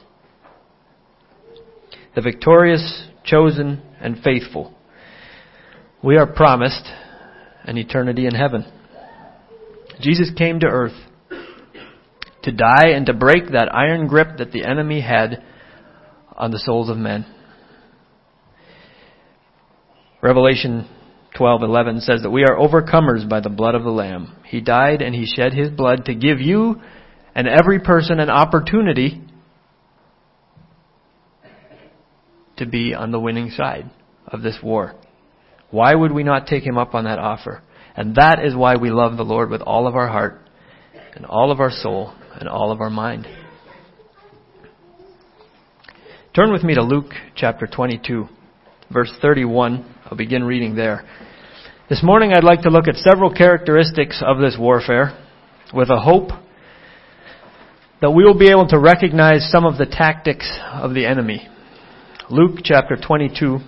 The 2.15 2.21
victorious, 2.21 3.09
chosen, 3.25 3.83
and 4.01 4.23
faithful. 4.23 4.75
We 6.03 6.17
are 6.17 6.27
promised 6.27 6.87
an 7.65 7.79
eternity 7.79 8.27
in 8.27 8.35
heaven. 8.35 8.71
Jesus 10.01 10.31
came 10.37 10.61
to 10.61 10.67
earth 10.67 10.93
to 12.43 12.53
die 12.53 12.89
and 12.89 13.07
to 13.07 13.15
break 13.15 13.51
that 13.53 13.75
iron 13.75 14.07
grip 14.07 14.39
that 14.39 14.53
the 14.53 14.65
enemy 14.65 15.01
had 15.01 15.43
on 16.33 16.51
the 16.51 16.59
souls 16.59 16.89
of 16.89 16.97
men. 16.97 17.27
Revelation 20.23 20.89
12:11 21.39 22.01
says 22.01 22.23
that 22.23 22.31
we 22.31 22.43
are 22.43 22.57
overcomers 22.57 23.29
by 23.29 23.41
the 23.41 23.49
blood 23.49 23.75
of 23.75 23.85
the 23.85 23.91
lamb. 23.91 24.35
He 24.45 24.61
died 24.61 25.03
and 25.03 25.15
he 25.15 25.25
shed 25.25 25.53
his 25.53 25.71
blood 25.71 26.07
to 26.07 26.15
give 26.15 26.41
you 26.41 26.81
and 27.35 27.47
every 27.47 27.79
person 27.79 28.19
an 28.19 28.31
opportunity 28.31 29.23
to 32.57 32.67
be 32.67 32.95
on 32.95 33.13
the 33.13 33.21
winning 33.21 33.51
side 33.51 33.89
of 34.27 34.43
this 34.43 34.59
war. 34.63 34.95
Why 35.71 35.95
would 35.95 36.13
we 36.13 36.25
not 36.25 36.47
take 36.47 36.65
him 36.65 36.77
up 36.77 36.95
on 36.95 37.05
that 37.05 37.19
offer? 37.19 37.63
And 37.97 38.17
that 38.17 38.45
is 38.45 38.57
why 38.57 38.77
we 38.77 38.91
love 38.91 39.17
the 39.17 39.25
Lord 39.25 39.51
with 39.51 39.61
all 39.63 39.87
of 39.87 39.95
our 39.95 40.09
heart 40.09 40.41
and 41.15 41.25
all 41.27 41.53
of 41.53 41.61
our 41.61 41.71
soul 41.71 42.13
and 42.35 42.49
all 42.49 42.73
of 42.73 42.81
our 42.81 42.91
mind. 42.91 43.27
Turn 46.35 46.53
with 46.53 46.63
me 46.63 46.75
to 46.75 46.83
Luke 46.83 47.13
chapter 47.35 47.67
22, 47.67 48.27
verse 48.93 49.13
31. 49.21 49.95
I'll 50.07 50.17
begin 50.17 50.45
reading 50.45 50.75
there. 50.75 51.05
This 51.89 52.03
morning 52.03 52.35
I'd 52.35 52.45
like 52.45 52.61
to 52.63 52.69
look 52.69 52.87
at 52.87 52.97
several 52.97 53.33
characteristics 53.33 54.23
of 54.23 54.39
this 54.39 54.59
warfare 54.61 55.19
with 55.73 55.89
a 55.89 55.99
hope 55.99 56.29
that 58.03 58.11
we 58.11 58.27
will 58.27 58.39
be 58.39 58.51
able 58.51 58.69
to 58.69 58.79
recognize 58.79 59.51
some 59.51 59.65
of 59.65 59.79
the 59.79 59.87
tactics 59.87 60.59
of 60.71 60.93
the 60.93 61.07
enemy. 61.07 61.49
Luke 62.29 62.59
chapter 62.63 62.95
22, 62.95 63.61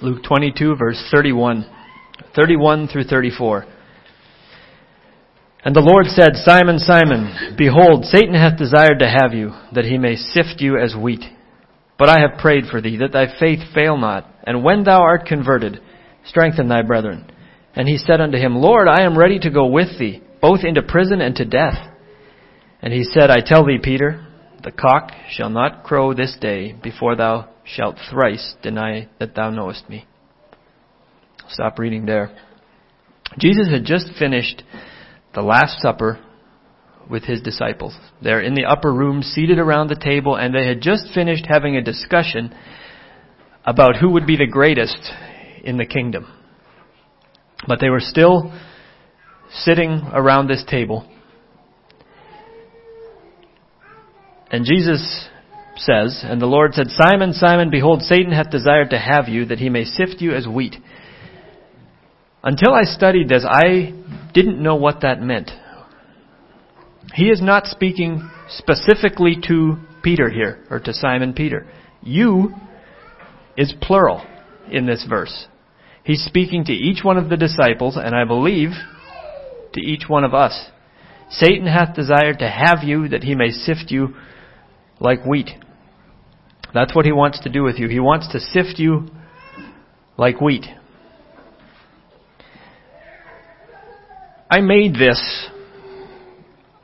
Luke 0.00 0.22
22 0.26 0.74
verse 0.74 1.06
31. 1.10 1.66
31 2.34 2.88
through 2.88 3.04
34. 3.04 3.66
And 5.68 5.76
the 5.76 5.82
Lord 5.82 6.06
said, 6.06 6.30
Simon, 6.46 6.78
Simon, 6.78 7.54
behold, 7.58 8.06
Satan 8.06 8.32
hath 8.32 8.56
desired 8.56 9.00
to 9.00 9.06
have 9.20 9.34
you, 9.34 9.52
that 9.74 9.84
he 9.84 9.98
may 9.98 10.16
sift 10.16 10.62
you 10.62 10.78
as 10.78 10.96
wheat. 10.96 11.20
But 11.98 12.08
I 12.08 12.20
have 12.20 12.40
prayed 12.40 12.64
for 12.70 12.80
thee, 12.80 12.96
that 12.96 13.12
thy 13.12 13.26
faith 13.38 13.58
fail 13.74 13.98
not. 13.98 14.24
And 14.46 14.64
when 14.64 14.84
thou 14.84 15.02
art 15.02 15.26
converted, 15.26 15.78
strengthen 16.24 16.68
thy 16.68 16.80
brethren. 16.80 17.30
And 17.74 17.86
he 17.86 17.98
said 17.98 18.18
unto 18.18 18.38
him, 18.38 18.56
Lord, 18.56 18.88
I 18.88 19.02
am 19.02 19.18
ready 19.18 19.38
to 19.40 19.50
go 19.50 19.66
with 19.66 19.98
thee, 19.98 20.22
both 20.40 20.60
into 20.64 20.80
prison 20.80 21.20
and 21.20 21.36
to 21.36 21.44
death. 21.44 21.76
And 22.80 22.90
he 22.90 23.04
said, 23.04 23.30
I 23.30 23.42
tell 23.44 23.66
thee, 23.66 23.78
Peter, 23.82 24.26
the 24.64 24.72
cock 24.72 25.10
shall 25.28 25.50
not 25.50 25.84
crow 25.84 26.14
this 26.14 26.34
day 26.40 26.72
before 26.82 27.14
thou 27.14 27.50
shalt 27.64 27.96
thrice 28.10 28.54
deny 28.62 29.10
that 29.20 29.34
thou 29.34 29.50
knowest 29.50 29.86
me. 29.90 30.06
Stop 31.50 31.78
reading 31.78 32.06
there. 32.06 32.34
Jesus 33.38 33.68
had 33.68 33.84
just 33.84 34.08
finished 34.18 34.62
the 35.38 35.44
Last 35.44 35.80
Supper 35.80 36.18
with 37.08 37.22
his 37.22 37.40
disciples. 37.40 37.96
They're 38.20 38.40
in 38.40 38.54
the 38.54 38.64
upper 38.64 38.92
room, 38.92 39.22
seated 39.22 39.60
around 39.60 39.86
the 39.86 39.94
table, 39.94 40.34
and 40.34 40.52
they 40.52 40.66
had 40.66 40.80
just 40.80 41.14
finished 41.14 41.46
having 41.48 41.76
a 41.76 41.80
discussion 41.80 42.52
about 43.64 43.94
who 43.96 44.10
would 44.10 44.26
be 44.26 44.36
the 44.36 44.48
greatest 44.50 44.98
in 45.62 45.76
the 45.76 45.86
kingdom. 45.86 46.26
But 47.68 47.78
they 47.80 47.88
were 47.88 48.00
still 48.00 48.52
sitting 49.52 50.02
around 50.12 50.48
this 50.48 50.64
table. 50.68 51.08
And 54.50 54.64
Jesus 54.64 55.28
says, 55.76 56.24
And 56.24 56.42
the 56.42 56.46
Lord 56.46 56.74
said, 56.74 56.88
Simon, 56.88 57.32
Simon, 57.32 57.70
behold, 57.70 58.02
Satan 58.02 58.32
hath 58.32 58.50
desired 58.50 58.90
to 58.90 58.98
have 58.98 59.28
you, 59.28 59.44
that 59.44 59.58
he 59.60 59.70
may 59.70 59.84
sift 59.84 60.16
you 60.18 60.34
as 60.34 60.48
wheat. 60.48 60.74
Until 62.42 62.72
I 62.72 62.84
studied 62.84 63.28
this, 63.28 63.44
I 63.48 63.92
didn't 64.32 64.62
know 64.62 64.76
what 64.76 65.00
that 65.02 65.20
meant. 65.20 65.50
He 67.14 67.30
is 67.30 67.42
not 67.42 67.66
speaking 67.66 68.30
specifically 68.48 69.36
to 69.48 69.76
Peter 70.02 70.30
here, 70.30 70.64
or 70.70 70.78
to 70.80 70.94
Simon 70.94 71.32
Peter. 71.32 71.66
You 72.02 72.54
is 73.56 73.74
plural 73.80 74.24
in 74.70 74.86
this 74.86 75.04
verse. 75.08 75.48
He's 76.04 76.24
speaking 76.24 76.64
to 76.64 76.72
each 76.72 77.02
one 77.02 77.16
of 77.16 77.28
the 77.28 77.36
disciples, 77.36 77.96
and 77.96 78.14
I 78.14 78.24
believe 78.24 78.70
to 79.74 79.80
each 79.80 80.04
one 80.08 80.24
of 80.24 80.32
us. 80.32 80.70
Satan 81.30 81.66
hath 81.66 81.94
desired 81.94 82.38
to 82.38 82.48
have 82.48 82.84
you 82.84 83.08
that 83.08 83.24
he 83.24 83.34
may 83.34 83.50
sift 83.50 83.90
you 83.90 84.14
like 85.00 85.26
wheat. 85.26 85.50
That's 86.72 86.94
what 86.94 87.04
he 87.04 87.12
wants 87.12 87.40
to 87.40 87.50
do 87.50 87.62
with 87.62 87.78
you. 87.78 87.88
He 87.88 88.00
wants 88.00 88.30
to 88.32 88.40
sift 88.40 88.78
you 88.78 89.08
like 90.16 90.40
wheat. 90.40 90.64
I 94.50 94.60
made 94.60 94.94
this, 94.94 95.20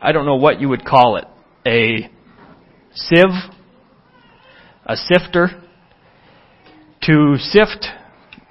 I 0.00 0.12
don't 0.12 0.26
know 0.26 0.37
what 0.37 0.61
you 0.61 0.68
would 0.68 0.85
call 0.85 1.16
it, 1.16 1.25
a 1.66 2.11
sieve, 2.94 3.52
a 4.85 4.97
sifter, 4.97 5.49
to 7.04 7.37
sift 7.38 7.87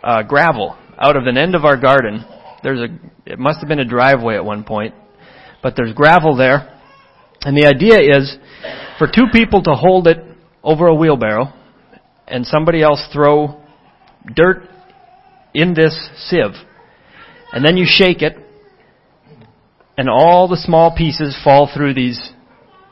uh, 0.04 0.24
gravel 0.24 0.76
out 0.98 1.16
of 1.16 1.28
an 1.28 1.38
end 1.38 1.54
of 1.54 1.64
our 1.64 1.78
garden. 1.78 2.26
There's 2.64 2.80
a, 2.80 2.88
it 3.28 3.38
must 3.38 3.60
have 3.60 3.68
been 3.68 3.80
a 3.80 3.86
driveway 3.86 4.34
at 4.34 4.44
one 4.44 4.64
point, 4.64 4.96
but 5.62 5.76
there's 5.78 5.94
gravel 5.94 6.36
there. 6.36 6.80
And 7.42 7.56
the 7.56 7.68
idea 7.68 8.18
is 8.18 8.36
for 8.98 9.06
two 9.06 9.28
people 9.32 9.62
to 9.64 9.74
hold 9.74 10.08
it 10.08 10.18
over 10.64 10.88
a 10.88 10.96
wheelbarrow 10.96 11.54
and 12.28 12.48
somebody 12.48 12.82
else 12.82 13.08
throw 13.14 13.62
dirt 14.34 14.68
in 15.54 15.76
this 15.76 16.10
sieve. 16.30 16.56
And 17.52 17.64
then 17.64 17.78
you 17.78 17.86
shake 17.88 18.24
it 18.24 18.38
and 19.98 20.10
all 20.10 20.48
the 20.48 20.58
small 20.58 20.96
pieces 20.96 21.38
fall 21.44 21.70
through 21.74 21.94
these 21.94 22.32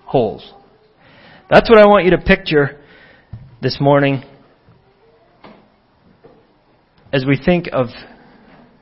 holes. 0.06 0.54
That's 1.50 1.70
what 1.70 1.80
I 1.80 1.88
want 1.88 2.06
you 2.06 2.12
to 2.12 2.18
picture 2.18 2.80
this 3.62 3.78
morning 3.80 4.24
as 7.12 7.26
we 7.26 7.38
think 7.44 7.70
of 7.72 7.88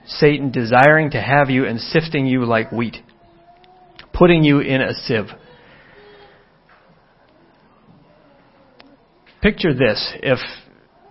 Satan 0.05 0.51
desiring 0.51 1.11
to 1.11 1.21
have 1.21 1.49
you 1.49 1.65
and 1.65 1.79
sifting 1.79 2.25
you 2.25 2.45
like 2.45 2.71
wheat, 2.71 2.97
putting 4.13 4.43
you 4.43 4.59
in 4.59 4.81
a 4.81 4.93
sieve. 4.93 5.27
Picture 9.41 9.73
this. 9.73 10.13
If 10.21 10.39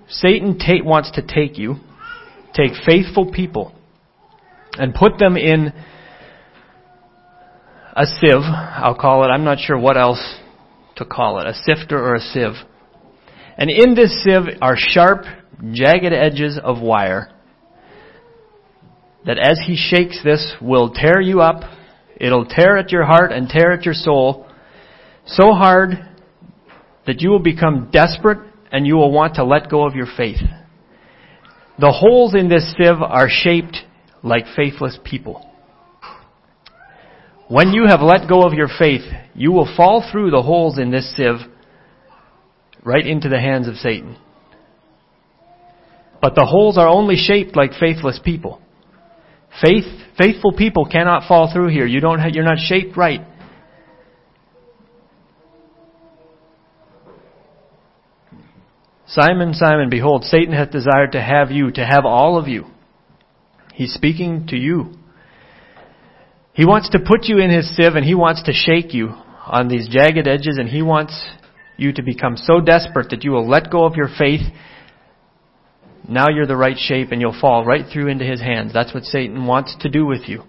Satan 0.08 0.58
ta- 0.58 0.84
wants 0.84 1.12
to 1.12 1.22
take 1.22 1.58
you, 1.58 1.76
take 2.54 2.72
faithful 2.86 3.32
people, 3.32 3.72
and 4.74 4.94
put 4.94 5.18
them 5.18 5.36
in 5.36 5.72
a 7.98 8.06
sieve, 8.06 8.42
I'll 8.42 8.98
call 8.98 9.24
it, 9.24 9.28
I'm 9.28 9.44
not 9.44 9.58
sure 9.58 9.78
what 9.78 9.96
else 9.96 10.38
to 10.96 11.04
call 11.04 11.40
it, 11.40 11.46
a 11.46 11.54
sifter 11.54 11.98
or 11.98 12.14
a 12.14 12.20
sieve. 12.20 12.54
And 13.56 13.70
in 13.70 13.96
this 13.96 14.22
sieve 14.22 14.56
are 14.62 14.76
sharp, 14.76 15.24
jagged 15.72 16.12
edges 16.12 16.58
of 16.62 16.80
wire 16.80 17.32
that 19.26 19.38
as 19.38 19.60
he 19.66 19.76
shakes 19.76 20.20
this 20.22 20.54
will 20.60 20.90
tear 20.90 21.20
you 21.20 21.40
up. 21.40 21.62
It'll 22.16 22.46
tear 22.46 22.78
at 22.78 22.90
your 22.90 23.04
heart 23.04 23.32
and 23.32 23.48
tear 23.48 23.72
at 23.72 23.84
your 23.84 23.94
soul 23.94 24.46
so 25.26 25.52
hard 25.52 25.90
that 27.06 27.20
you 27.20 27.30
will 27.30 27.38
become 27.38 27.90
desperate 27.92 28.38
and 28.72 28.86
you 28.86 28.94
will 28.94 29.12
want 29.12 29.34
to 29.34 29.44
let 29.44 29.70
go 29.70 29.86
of 29.86 29.94
your 29.94 30.06
faith. 30.16 30.40
The 31.78 31.92
holes 31.92 32.34
in 32.34 32.48
this 32.48 32.74
sieve 32.76 33.02
are 33.02 33.28
shaped 33.28 33.76
like 34.22 34.44
faithless 34.56 34.98
people. 35.04 35.47
When 37.48 37.72
you 37.72 37.86
have 37.86 38.02
let 38.02 38.28
go 38.28 38.42
of 38.42 38.52
your 38.52 38.68
faith, 38.78 39.10
you 39.34 39.52
will 39.52 39.72
fall 39.74 40.06
through 40.12 40.30
the 40.30 40.42
holes 40.42 40.78
in 40.78 40.90
this 40.90 41.16
sieve 41.16 41.40
right 42.84 43.06
into 43.06 43.28
the 43.28 43.40
hands 43.40 43.68
of 43.68 43.76
Satan. 43.76 44.16
But 46.20 46.34
the 46.34 46.44
holes 46.44 46.76
are 46.76 46.88
only 46.88 47.16
shaped 47.16 47.56
like 47.56 47.72
faithless 47.78 48.20
people. 48.22 48.60
Faith, 49.62 49.84
faithful 50.18 50.52
people 50.52 50.84
cannot 50.84 51.26
fall 51.26 51.50
through 51.52 51.68
here. 51.68 51.86
You 51.86 52.00
don't, 52.00 52.20
you're 52.34 52.44
not 52.44 52.58
shaped 52.58 52.96
right. 52.96 53.22
Simon, 59.06 59.54
Simon, 59.54 59.88
behold, 59.88 60.24
Satan 60.24 60.52
hath 60.52 60.70
desired 60.70 61.12
to 61.12 61.22
have 61.22 61.50
you, 61.50 61.70
to 61.72 61.84
have 61.84 62.04
all 62.04 62.36
of 62.38 62.46
you. 62.46 62.66
He's 63.72 63.94
speaking 63.94 64.48
to 64.48 64.56
you. 64.56 64.97
He 66.58 66.66
wants 66.66 66.88
to 66.88 66.98
put 66.98 67.26
you 67.26 67.38
in 67.38 67.50
his 67.50 67.72
sieve 67.76 67.94
and 67.94 68.04
he 68.04 68.16
wants 68.16 68.42
to 68.42 68.52
shake 68.52 68.92
you 68.92 69.10
on 69.46 69.68
these 69.68 69.86
jagged 69.86 70.26
edges 70.26 70.58
and 70.58 70.68
he 70.68 70.82
wants 70.82 71.24
you 71.76 71.92
to 71.92 72.02
become 72.02 72.36
so 72.36 72.60
desperate 72.60 73.10
that 73.10 73.22
you 73.22 73.30
will 73.30 73.48
let 73.48 73.70
go 73.70 73.84
of 73.84 73.94
your 73.94 74.08
faith. 74.18 74.40
Now 76.08 76.26
you're 76.28 76.48
the 76.48 76.56
right 76.56 76.76
shape 76.76 77.12
and 77.12 77.20
you'll 77.20 77.40
fall 77.40 77.64
right 77.64 77.84
through 77.92 78.08
into 78.08 78.24
his 78.24 78.40
hands. 78.40 78.72
That's 78.74 78.92
what 78.92 79.04
Satan 79.04 79.46
wants 79.46 79.76
to 79.82 79.88
do 79.88 80.04
with 80.04 80.22
you. 80.28 80.42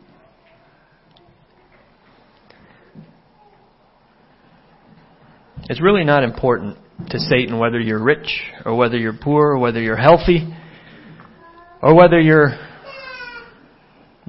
It's 5.69 5.79
really 5.79 6.05
not 6.05 6.23
important 6.23 6.79
to 7.11 7.19
Satan 7.19 7.59
whether 7.59 7.79
you're 7.79 8.03
rich 8.03 8.41
or 8.65 8.75
whether 8.75 8.97
you're 8.97 9.13
poor 9.13 9.49
or 9.51 9.59
whether 9.59 9.79
you're 9.79 9.95
healthy 9.95 10.51
or 11.83 11.93
whether 11.93 12.19
you're 12.19 12.57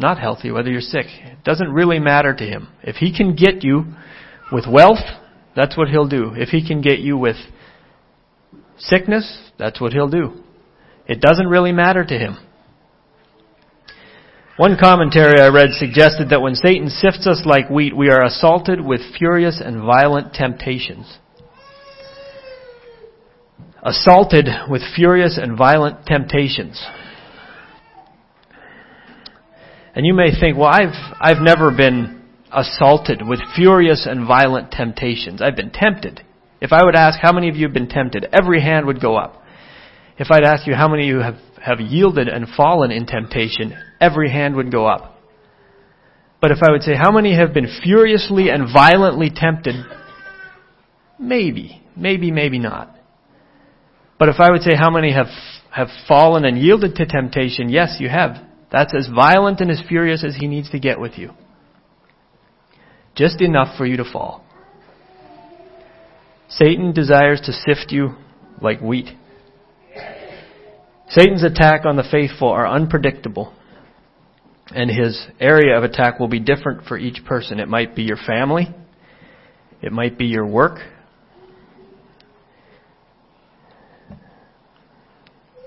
not 0.00 0.19
healthy, 0.19 0.50
whether 0.50 0.71
you're 0.71 0.80
sick. 0.80 1.07
It 1.07 1.45
doesn't 1.45 1.73
really 1.73 1.99
matter 1.99 2.35
to 2.35 2.45
him. 2.45 2.69
If 2.83 2.97
he 2.97 3.16
can 3.16 3.37
get 3.37 3.62
you 3.62 3.85
with 4.50 4.66
wealth, 4.66 5.04
that's 5.54 5.76
what 5.76 5.88
he'll 5.88 6.09
do. 6.09 6.33
If 6.35 6.49
he 6.49 6.66
can 6.66 6.80
get 6.80 6.99
you 7.00 7.16
with 7.16 7.37
sickness, 8.78 9.50
that's 9.59 9.80
what 9.80 9.92
he'll 9.92 10.09
do. 10.09 10.42
It 11.07 11.21
doesn't 11.21 11.49
really 11.49 11.73
matter 11.73 12.04
to 12.04 12.19
him. 12.19 12.38
One 14.57 14.76
commentary 14.78 15.40
I 15.40 15.49
read 15.49 15.71
suggested 15.71 16.28
that 16.30 16.42
when 16.42 16.54
Satan 16.54 16.90
sifts 16.90 17.26
us 17.26 17.42
like 17.47 17.71
wheat, 17.71 17.97
we 17.97 18.11
are 18.11 18.23
assaulted 18.23 18.80
with 18.80 19.00
furious 19.19 19.61
and 19.64 19.80
violent 19.80 20.35
temptations. 20.35 21.19
Assaulted 23.83 24.47
with 24.69 24.83
furious 24.95 25.38
and 25.40 25.57
violent 25.57 26.04
temptations. 26.04 26.85
And 29.94 30.06
you 30.06 30.14
may 30.14 30.30
think, 30.38 30.56
well, 30.56 30.68
I've, 30.68 30.94
I've 31.20 31.42
never 31.42 31.70
been 31.70 32.23
assaulted 32.52 33.26
with 33.26 33.40
furious 33.54 34.06
and 34.09 34.26
violent 34.26 34.70
temptations. 34.70 35.42
I've 35.42 35.56
been 35.56 35.70
tempted. 35.70 36.23
If 36.61 36.73
I 36.73 36.85
would 36.85 36.94
ask 36.94 37.18
how 37.20 37.32
many 37.32 37.49
of 37.49 37.56
you 37.56 37.66
have 37.66 37.75
been 37.75 37.88
tempted, 37.88 38.26
every 38.32 38.61
hand 38.61 38.87
would 38.87 39.00
go 39.00 39.16
up. 39.16 39.42
If 40.18 40.28
I'd 40.30 40.44
ask 40.44 40.66
you 40.66 40.75
how 40.75 40.88
many 40.88 41.04
of 41.04 41.16
you 41.16 41.23
have, 41.23 41.37
have 41.62 41.80
yielded 41.80 42.28
and 42.28 42.47
fallen 42.56 42.90
in 42.90 43.06
temptation, 43.06 43.75
every 44.00 44.30
hand 44.30 44.56
would 44.56 44.70
go 44.70 44.87
up. 44.87 45.18
But 46.40 46.50
if 46.50 46.59
I 46.62 46.70
would 46.70 46.82
say, 46.82 46.94
how 46.94 47.11
many 47.11 47.35
have 47.35 47.52
been 47.54 47.68
furiously 47.82 48.49
and 48.50 48.73
violently 48.73 49.30
tempted? 49.35 49.75
Maybe. 51.18 51.82
Maybe, 51.97 52.30
maybe 52.30 52.59
not. 52.59 52.97
But 54.18 54.28
if 54.28 54.37
I 54.38 54.50
would 54.50 54.62
say, 54.62 54.75
how 54.75 54.90
many 54.90 55.12
have, 55.12 55.28
have 55.70 55.88
fallen 56.06 56.44
and 56.44 56.59
yielded 56.59 56.94
to 56.97 57.06
temptation? 57.06 57.68
Yes, 57.68 57.97
you 57.99 58.09
have. 58.09 58.37
That's 58.70 58.94
as 58.94 59.08
violent 59.08 59.60
and 59.60 59.70
as 59.70 59.82
furious 59.88 60.24
as 60.24 60.36
he 60.36 60.46
needs 60.46 60.70
to 60.70 60.78
get 60.78 61.00
with 61.00 61.18
you. 61.18 61.30
Just 63.14 63.40
enough 63.40 63.76
for 63.76 63.86
you 63.86 63.96
to 63.96 64.04
fall. 64.04 64.44
Satan 66.48 66.92
desires 66.92 67.40
to 67.44 67.52
sift 67.52 67.90
you 67.90 68.14
like 68.60 68.80
wheat. 68.80 69.08
Satan's 71.08 71.42
attack 71.42 71.84
on 71.84 71.96
the 71.96 72.04
faithful 72.08 72.48
are 72.48 72.68
unpredictable 72.68 73.52
and 74.74 74.90
his 74.90 75.26
area 75.40 75.76
of 75.76 75.82
attack 75.82 76.20
will 76.20 76.28
be 76.28 76.38
different 76.38 76.84
for 76.86 76.96
each 76.96 77.24
person. 77.24 77.58
It 77.58 77.68
might 77.68 77.94
be 77.94 78.02
your 78.02 78.16
family, 78.16 78.68
it 79.82 79.92
might 79.92 80.16
be 80.16 80.26
your 80.26 80.46
work, 80.46 80.78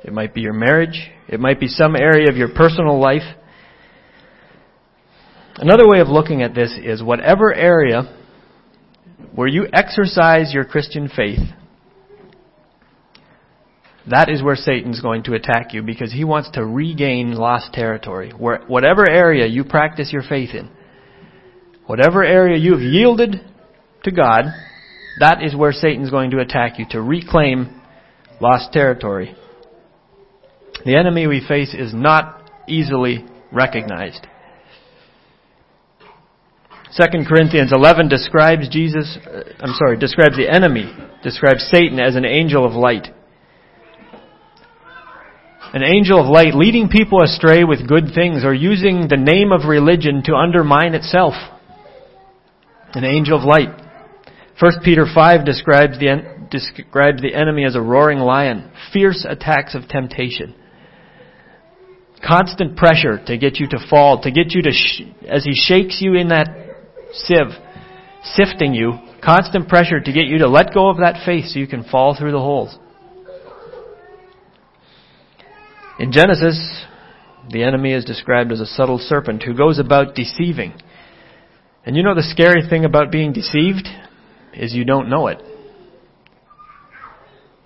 it 0.04 0.14
might 0.14 0.34
be 0.34 0.42
your 0.42 0.54
marriage, 0.54 1.10
it 1.28 1.40
might 1.40 1.60
be 1.60 1.68
some 1.68 1.96
area 1.96 2.30
of 2.30 2.38
your 2.38 2.50
personal 2.50 3.00
life. 3.00 3.24
Another 5.56 5.88
way 5.88 6.00
of 6.00 6.08
looking 6.08 6.42
at 6.42 6.56
this 6.56 6.78
is 6.84 7.02
whatever 7.02 7.54
area 7.54 8.18
where 9.36 9.48
you 9.48 9.68
exercise 9.72 10.54
your 10.54 10.66
Christian 10.66 11.08
faith, 11.08 11.40
that 14.10 14.30
is 14.30 14.44
where 14.44 14.56
Satan's 14.56 15.00
going 15.00 15.24
to 15.24 15.34
attack 15.34 15.74
you 15.74 15.82
because 15.82 16.12
he 16.12 16.26
wants 16.26 16.52
to 16.52 16.66
regain 16.66 17.34
lost 17.34 17.72
territory. 17.72 18.32
Where, 18.38 18.62
whatever 18.68 19.10
area 19.10 19.46
you 19.46 19.64
practice 19.64 20.12
your 20.12 20.24
faith 20.24 20.50
in, 20.54 20.70
whatever 21.86 22.24
area 22.24 22.58
you've 22.58 22.82
yielded 22.82 23.40
to 24.04 24.12
God, 24.12 24.46
that 25.20 25.42
is 25.42 25.56
where 25.56 25.72
Satan's 25.72 26.10
going 26.10 26.32
to 26.32 26.40
attack 26.40 26.80
you 26.80 26.86
to 26.90 27.02
reclaim 27.02 27.82
lost 28.42 28.74
territory. 28.74 29.36
The 30.86 30.96
enemy 30.96 31.28
we 31.28 31.46
face 31.48 31.74
is 31.74 31.94
not 31.94 32.50
easily 32.68 33.26
recognized. 33.52 34.28
2 37.00 37.06
Corinthians 37.28 37.72
11 37.74 38.08
describes 38.10 38.70
Jesus, 38.70 39.18
uh, 39.26 39.42
I'm 39.60 39.74
sorry, 39.74 39.98
describes 39.98 40.38
the 40.38 40.50
enemy, 40.50 40.94
describes 41.24 41.68
Satan 41.72 42.00
as 42.00 42.16
an 42.16 42.26
angel 42.26 42.66
of 42.66 42.74
light 42.74 43.08
an 45.74 45.82
angel 45.82 46.22
of 46.22 46.28
light 46.28 46.54
leading 46.54 46.88
people 46.88 47.24
astray 47.24 47.64
with 47.64 47.88
good 47.88 48.14
things 48.14 48.46
or 48.46 48.54
using 48.54 49.08
the 49.10 49.18
name 49.18 49.52
of 49.52 49.68
religion 49.68 50.22
to 50.26 50.36
undermine 50.36 50.94
itself. 50.94 51.34
An 52.94 53.04
angel 53.04 53.40
of 53.40 53.44
light. 53.44 53.70
1 54.60 54.72
Peter 54.84 55.08
5 55.12 55.44
describes 55.44 55.98
the, 55.98 56.48
describes 56.52 57.24
the 57.24 57.34
enemy 57.34 57.66
as 57.66 57.76
a 57.76 57.82
roaring 57.82 58.20
lion, 58.20 58.72
fierce 58.94 59.26
attacks 59.28 59.74
of 59.74 59.88
temptation. 59.88 60.54
Constant 62.26 62.78
pressure 62.78 63.24
to 63.26 63.38
get 63.38 63.60
you 63.60 63.68
to 63.68 63.78
fall, 63.90 64.22
to 64.22 64.32
get 64.32 64.52
you 64.52 64.62
to, 64.62 64.72
sh- 64.72 65.02
as 65.28 65.44
he 65.44 65.54
shakes 65.54 66.02
you 66.02 66.16
in 66.16 66.30
that 66.30 66.48
sieve, 67.12 67.52
sifting 68.24 68.74
you, 68.74 68.94
constant 69.24 69.68
pressure 69.68 70.00
to 70.00 70.12
get 70.12 70.26
you 70.26 70.40
to 70.40 70.48
let 70.48 70.74
go 70.74 70.90
of 70.90 70.98
that 70.98 71.26
faith 71.26 71.46
so 71.46 71.60
you 71.60 71.68
can 71.68 71.84
fall 71.84 72.16
through 72.18 72.32
the 72.32 72.40
holes. 72.40 72.78
In 76.00 76.12
Genesis, 76.12 76.86
the 77.50 77.64
enemy 77.64 77.94
is 77.94 78.06
described 78.06 78.52
as 78.52 78.60
a 78.60 78.66
subtle 78.66 78.98
serpent 78.98 79.44
who 79.44 79.54
goes 79.54 79.80
about 79.80 80.16
deceiving. 80.16 80.74
And 81.86 81.96
you 81.96 82.04
know 82.04 82.16
the 82.16 82.24
scary 82.24 82.68
thing 82.68 82.86
about 82.86 83.12
being 83.12 83.34
deceived 83.34 83.88
is 84.54 84.74
you 84.74 84.86
don't 84.86 85.10
know 85.10 85.28
it. 85.28 85.42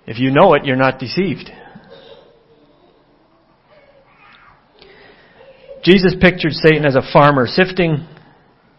If 0.06 0.18
you 0.18 0.30
know 0.30 0.54
it, 0.54 0.64
you're 0.64 0.76
not 0.76 0.98
deceived. 0.98 1.50
Jesus 5.88 6.14
pictured 6.20 6.52
Satan 6.52 6.84
as 6.84 6.96
a 6.96 7.12
farmer 7.14 7.46
sifting 7.46 8.06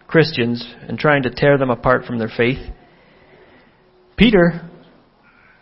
Christians 0.06 0.64
and 0.88 1.00
trying 1.00 1.24
to 1.24 1.32
tear 1.32 1.58
them 1.58 1.72
apart 1.72 2.06
from 2.06 2.20
their 2.20 2.30
faith. 2.30 2.60
Peter 4.16 4.70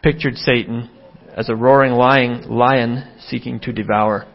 pictured 0.04 0.36
Satan 0.36 0.90
as 1.38 1.48
a 1.48 1.56
roaring 1.56 1.94
lying 1.94 2.42
lion 2.50 3.14
seeking 3.30 3.62
to 3.62 3.72
devour. 3.72 4.28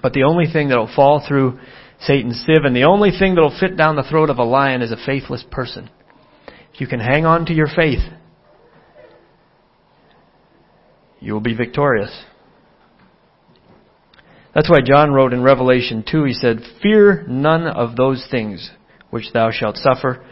But 0.00 0.14
the 0.14 0.22
only 0.22 0.50
thing 0.50 0.70
that 0.70 0.78
will 0.78 0.90
fall 0.96 1.22
through 1.28 1.58
Satan's 2.00 2.42
sieve 2.46 2.64
and 2.64 2.74
the 2.74 2.84
only 2.84 3.10
thing 3.10 3.34
that 3.34 3.42
will 3.42 3.60
fit 3.60 3.76
down 3.76 3.96
the 3.96 4.02
throat 4.02 4.30
of 4.30 4.38
a 4.38 4.44
lion 4.44 4.80
is 4.80 4.92
a 4.92 5.04
faithless 5.04 5.44
person. 5.50 5.90
If 6.72 6.80
you 6.80 6.86
can 6.86 7.00
hang 7.00 7.26
on 7.26 7.44
to 7.46 7.52
your 7.52 7.68
faith, 7.68 8.00
you 11.20 11.34
will 11.34 11.40
be 11.40 11.54
victorious. 11.54 12.24
That's 14.54 14.70
why 14.70 14.80
John 14.84 15.12
wrote 15.12 15.32
in 15.32 15.42
Revelation 15.42 16.04
2, 16.08 16.24
he 16.24 16.32
said, 16.32 16.60
Fear 16.80 17.24
none 17.28 17.66
of 17.66 17.96
those 17.96 18.26
things 18.30 18.70
which 19.10 19.32
thou 19.32 19.50
shalt 19.50 19.76
suffer. 19.76 20.24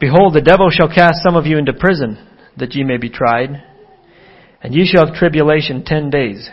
Behold, 0.00 0.34
the 0.34 0.40
devil 0.40 0.70
shall 0.70 0.92
cast 0.92 1.22
some 1.22 1.36
of 1.36 1.46
you 1.46 1.58
into 1.58 1.72
prison, 1.74 2.18
that 2.56 2.74
ye 2.74 2.82
may 2.82 2.96
be 2.96 3.10
tried, 3.10 3.62
and 4.62 4.74
ye 4.74 4.86
shall 4.86 5.06
have 5.06 5.14
tribulation 5.14 5.84
ten 5.84 6.08
days. 6.10 6.48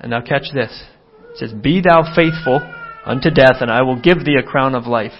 And 0.00 0.10
now 0.10 0.20
catch 0.20 0.52
this. 0.52 0.84
It 1.32 1.38
says, 1.38 1.52
Be 1.52 1.80
thou 1.80 2.14
faithful 2.14 2.60
unto 3.06 3.30
death, 3.30 3.56
and 3.60 3.70
I 3.70 3.82
will 3.82 4.00
give 4.00 4.24
thee 4.24 4.36
a 4.38 4.46
crown 4.46 4.74
of 4.74 4.86
life. 4.86 5.12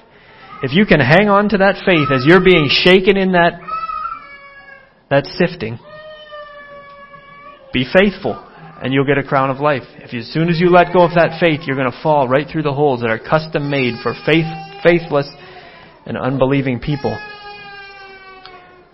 If 0.62 0.72
you 0.72 0.87
can 0.87 1.00
hang 1.00 1.29
on 1.29 1.48
to 1.50 1.59
that 1.59 1.83
faith 1.85 2.09
as 2.12 2.24
you're 2.27 2.44
being 2.44 2.68
shaken 2.68 3.16
in 3.16 3.33
that, 3.33 3.61
that 5.11 5.27
sifting, 5.27 5.79
be 7.72 7.85
faithful, 7.92 8.35
and 8.83 8.92
you'll 8.92 9.07
get 9.07 9.18
a 9.18 9.22
crown 9.22 9.50
of 9.50 9.59
life. 9.59 9.83
If 10.05 10.12
you, 10.12 10.21
as 10.21 10.29
soon 10.35 10.51
as 10.51 10.61
you 10.61 10.69
let 10.69 10.93
go 10.93 11.01
of 11.01 11.14
that 11.14 11.40
faith, 11.40 11.61
you're 11.64 11.79
going 11.79 11.90
to 11.90 12.03
fall 12.03 12.29
right 12.29 12.47
through 12.47 12.64
the 12.64 12.75
holes 12.75 13.01
that 13.01 13.09
are 13.09 13.19
custom 13.19 13.71
made 13.71 13.95
for 14.03 14.12
faith, 14.27 14.45
faithless 14.85 15.27
and 16.05 16.19
unbelieving 16.19 16.79
people. 16.79 17.19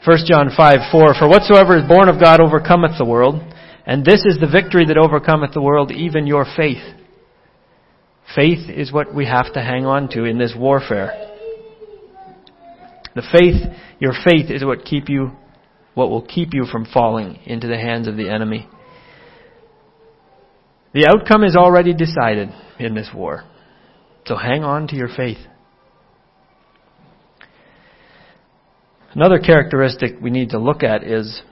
1 0.06 0.18
John 0.24 0.50
5, 0.56 0.78
4, 0.92 1.14
For 1.18 1.28
whatsoever 1.28 1.76
is 1.76 1.88
born 1.88 2.08
of 2.08 2.20
God 2.20 2.40
overcometh 2.40 2.96
the 2.96 3.04
world, 3.04 3.42
and 3.84 4.04
this 4.04 4.24
is 4.24 4.38
the 4.38 4.46
victory 4.46 4.86
that 4.86 4.96
overcometh 4.96 5.52
the 5.52 5.60
world, 5.60 5.90
even 5.90 6.28
your 6.28 6.46
faith. 6.56 6.94
Faith 8.36 8.70
is 8.70 8.92
what 8.92 9.12
we 9.12 9.26
have 9.26 9.52
to 9.54 9.60
hang 9.60 9.86
on 9.86 10.08
to 10.10 10.22
in 10.22 10.38
this 10.38 10.54
warfare. 10.56 11.10
The 13.16 13.26
faith, 13.32 13.56
your 13.98 14.12
faith 14.24 14.48
is 14.48 14.64
what 14.64 14.84
keep 14.84 15.08
you, 15.08 15.32
what 15.94 16.08
will 16.08 16.22
keep 16.22 16.54
you 16.54 16.66
from 16.70 16.86
falling 16.86 17.40
into 17.46 17.66
the 17.66 17.78
hands 17.78 18.06
of 18.06 18.16
the 18.16 18.30
enemy. 18.30 18.68
The 20.92 21.06
outcome 21.06 21.44
is 21.44 21.54
already 21.54 21.94
decided 21.94 22.48
in 22.78 22.94
this 22.94 23.10
war. 23.14 23.44
So 24.26 24.36
hang 24.36 24.64
on 24.64 24.88
to 24.88 24.96
your 24.96 25.08
faith. 25.08 25.38
Another 29.12 29.38
characteristic 29.38 30.20
we 30.20 30.30
need 30.30 30.50
to 30.50 30.58
look 30.58 30.82
at 30.82 31.02
is 31.04 31.42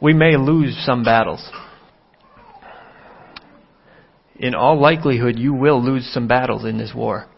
we 0.00 0.12
may 0.12 0.36
lose 0.36 0.76
some 0.84 1.04
battles. 1.04 1.46
In 4.36 4.54
all 4.54 4.80
likelihood, 4.80 5.38
you 5.38 5.54
will 5.54 5.82
lose 5.82 6.10
some 6.12 6.28
battles 6.28 6.64
in 6.64 6.76
this 6.76 6.92
war. 6.94 7.28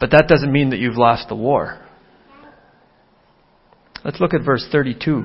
But 0.00 0.10
that 0.10 0.28
doesn't 0.28 0.52
mean 0.52 0.70
that 0.70 0.80
you've 0.80 0.98
lost 0.98 1.28
the 1.28 1.36
war. 1.36 1.80
Let's 4.04 4.20
look 4.20 4.34
at 4.34 4.44
verse 4.44 4.66
32. 4.70 5.24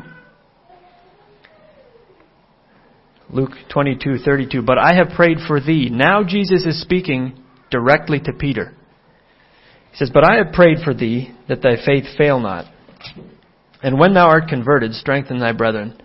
Luke 3.31 3.51
22:32. 3.69 4.65
But 4.65 4.77
I 4.77 4.95
have 4.95 5.09
prayed 5.15 5.37
for 5.47 5.59
thee. 5.59 5.89
Now 5.91 6.23
Jesus 6.23 6.65
is 6.65 6.81
speaking 6.81 7.43
directly 7.69 8.19
to 8.21 8.33
Peter. 8.33 8.73
He 9.91 9.97
says, 9.97 10.11
But 10.13 10.23
I 10.23 10.37
have 10.37 10.53
prayed 10.53 10.79
for 10.83 10.93
thee 10.93 11.33
that 11.47 11.61
thy 11.61 11.75
faith 11.85 12.05
fail 12.17 12.39
not. 12.39 12.65
And 13.81 13.99
when 13.99 14.13
thou 14.13 14.27
art 14.27 14.47
converted, 14.49 14.93
strengthen 14.93 15.39
thy 15.39 15.53
brethren. 15.53 15.99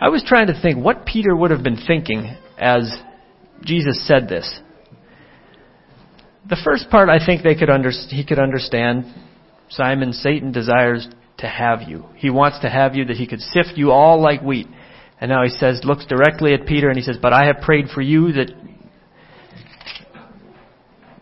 I 0.00 0.08
was 0.08 0.24
trying 0.26 0.48
to 0.48 0.60
think 0.60 0.82
what 0.82 1.06
Peter 1.06 1.34
would 1.34 1.50
have 1.50 1.62
been 1.62 1.82
thinking 1.86 2.36
as 2.58 2.90
Jesus 3.62 4.06
said 4.06 4.28
this. 4.28 4.60
The 6.48 6.60
first 6.62 6.90
part 6.90 7.08
I 7.08 7.24
think 7.24 7.42
they 7.42 7.54
could 7.54 7.70
under, 7.70 7.90
he 7.90 8.24
could 8.24 8.38
understand. 8.38 9.04
Simon, 9.70 10.12
Satan 10.12 10.52
desires 10.52 11.08
to 11.38 11.48
have 11.48 11.82
you. 11.88 12.04
He 12.16 12.30
wants 12.30 12.60
to 12.60 12.68
have 12.68 12.94
you 12.94 13.06
that 13.06 13.16
he 13.16 13.26
could 13.26 13.40
sift 13.40 13.72
you 13.76 13.92
all 13.92 14.20
like 14.20 14.42
wheat. 14.42 14.66
And 15.24 15.30
now 15.30 15.42
he 15.42 15.48
says, 15.48 15.80
looks 15.84 16.04
directly 16.04 16.52
at 16.52 16.66
Peter 16.66 16.90
and 16.90 16.98
he 16.98 17.02
says, 17.02 17.16
But 17.16 17.32
I 17.32 17.46
have 17.46 17.62
prayed 17.62 17.86
for 17.88 18.02
you 18.02 18.30
that 18.32 18.50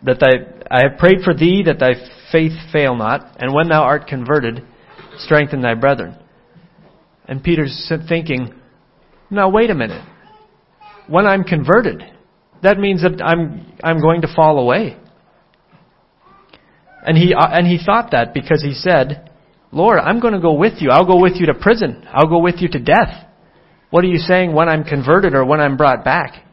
that 0.03 0.19
thy 0.19 0.33
I 0.69 0.89
have 0.89 0.99
prayed 0.99 1.21
for 1.23 1.33
thee 1.33 1.63
that 1.67 1.79
thy 1.79 1.93
faith 2.33 2.51
fail 2.73 2.97
not, 2.97 3.37
and 3.39 3.55
when 3.55 3.69
thou 3.69 3.85
art 3.85 4.09
converted, 4.09 4.67
strengthen 5.19 5.63
thy 5.63 5.75
brethren. 5.75 6.17
And 7.29 7.45
Peter's 7.45 7.93
thinking, 8.09 8.53
now 9.31 9.49
wait 9.49 9.71
a 9.71 9.75
minute. 9.77 10.05
When 11.07 11.25
I'm 11.25 11.45
converted, 11.45 12.03
that 12.61 12.79
means 12.79 13.03
that 13.03 13.23
I'm 13.25 13.73
I'm 13.85 14.01
going 14.01 14.23
to 14.23 14.35
fall 14.35 14.59
away. 14.59 14.97
And 17.07 17.17
he 17.17 17.35
uh, 17.35 17.47
and 17.53 17.69
he 17.69 17.79
thought 17.79 18.11
that 18.11 18.35
because 18.35 18.65
he 18.65 18.75
said, 18.75 19.31
"Lord, 19.71 20.01
I'm 20.01 20.19
going 20.19 20.35
to 20.35 20.41
go 20.41 20.55
with 20.55 20.81
you. 20.81 20.91
I'll 20.91 21.07
go 21.07 21.21
with 21.21 21.35
you 21.37 21.47
to 21.47 21.55
prison. 21.55 22.05
I'll 22.13 22.29
go 22.29 22.41
with 22.41 22.57
you 22.59 22.69
to 22.69 22.81
death." 22.81 23.29
What 23.93 24.05
are 24.05 24.09
you 24.09 24.17
saying 24.17 24.55
when 24.55 24.71
I'm 24.71 24.85
converted 24.85 25.35
or 25.35 25.45
when 25.45 25.61
I'm 25.61 25.77
brought 25.77 26.03
back? 26.03 26.47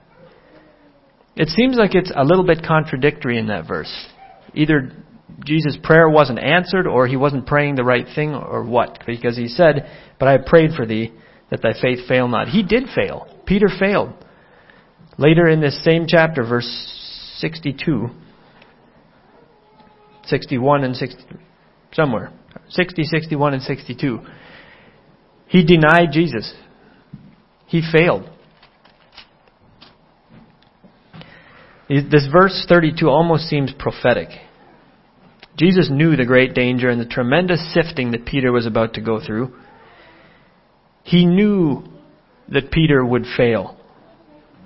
It 1.37 1.47
seems 1.47 1.77
like 1.77 1.95
it's 1.95 2.11
a 2.13 2.25
little 2.25 2.45
bit 2.45 2.65
contradictory 2.67 3.37
in 3.37 3.47
that 3.47 3.65
verse. 3.65 4.07
Either 4.53 4.91
Jesus' 5.45 5.77
prayer 5.81 6.09
wasn't 6.09 6.39
answered 6.39 6.85
or 6.85 7.07
he 7.07 7.15
wasn't 7.15 7.47
praying 7.47 7.75
the 7.75 7.85
right 7.85 8.05
thing 8.13 8.35
or 8.35 8.65
what. 8.65 9.03
Because 9.07 9.37
he 9.37 9.47
said, 9.47 9.89
But 10.19 10.27
I 10.27 10.35
prayed 10.45 10.71
for 10.75 10.85
thee 10.85 11.13
that 11.49 11.61
thy 11.61 11.71
faith 11.81 12.09
fail 12.09 12.27
not. 12.27 12.49
He 12.49 12.61
did 12.61 12.89
fail. 12.93 13.25
Peter 13.45 13.69
failed. 13.79 14.13
Later 15.17 15.47
in 15.47 15.61
this 15.61 15.81
same 15.85 16.07
chapter, 16.09 16.43
verse 16.43 16.67
62, 17.37 18.09
61 20.25 20.83
and 20.83 20.93
60, 20.93 21.23
somewhere, 21.93 22.33
60, 22.67 23.03
61 23.03 23.53
and 23.53 23.63
62, 23.63 24.19
he 25.47 25.63
denied 25.63 26.09
Jesus. 26.11 26.53
He 27.69 27.81
failed. 27.81 28.27
This 31.87 32.27
verse 32.31 32.65
32 32.67 33.07
almost 33.07 33.43
seems 33.45 33.71
prophetic. 33.77 34.29
Jesus 35.57 35.89
knew 35.91 36.15
the 36.15 36.25
great 36.25 36.53
danger 36.53 36.89
and 36.89 36.99
the 36.99 37.05
tremendous 37.05 37.73
sifting 37.73 38.11
that 38.11 38.25
Peter 38.25 38.51
was 38.51 38.65
about 38.65 38.95
to 38.95 39.01
go 39.01 39.19
through. 39.23 39.53
He 41.03 41.25
knew 41.25 41.83
that 42.49 42.71
Peter 42.71 43.05
would 43.05 43.25
fail 43.37 43.77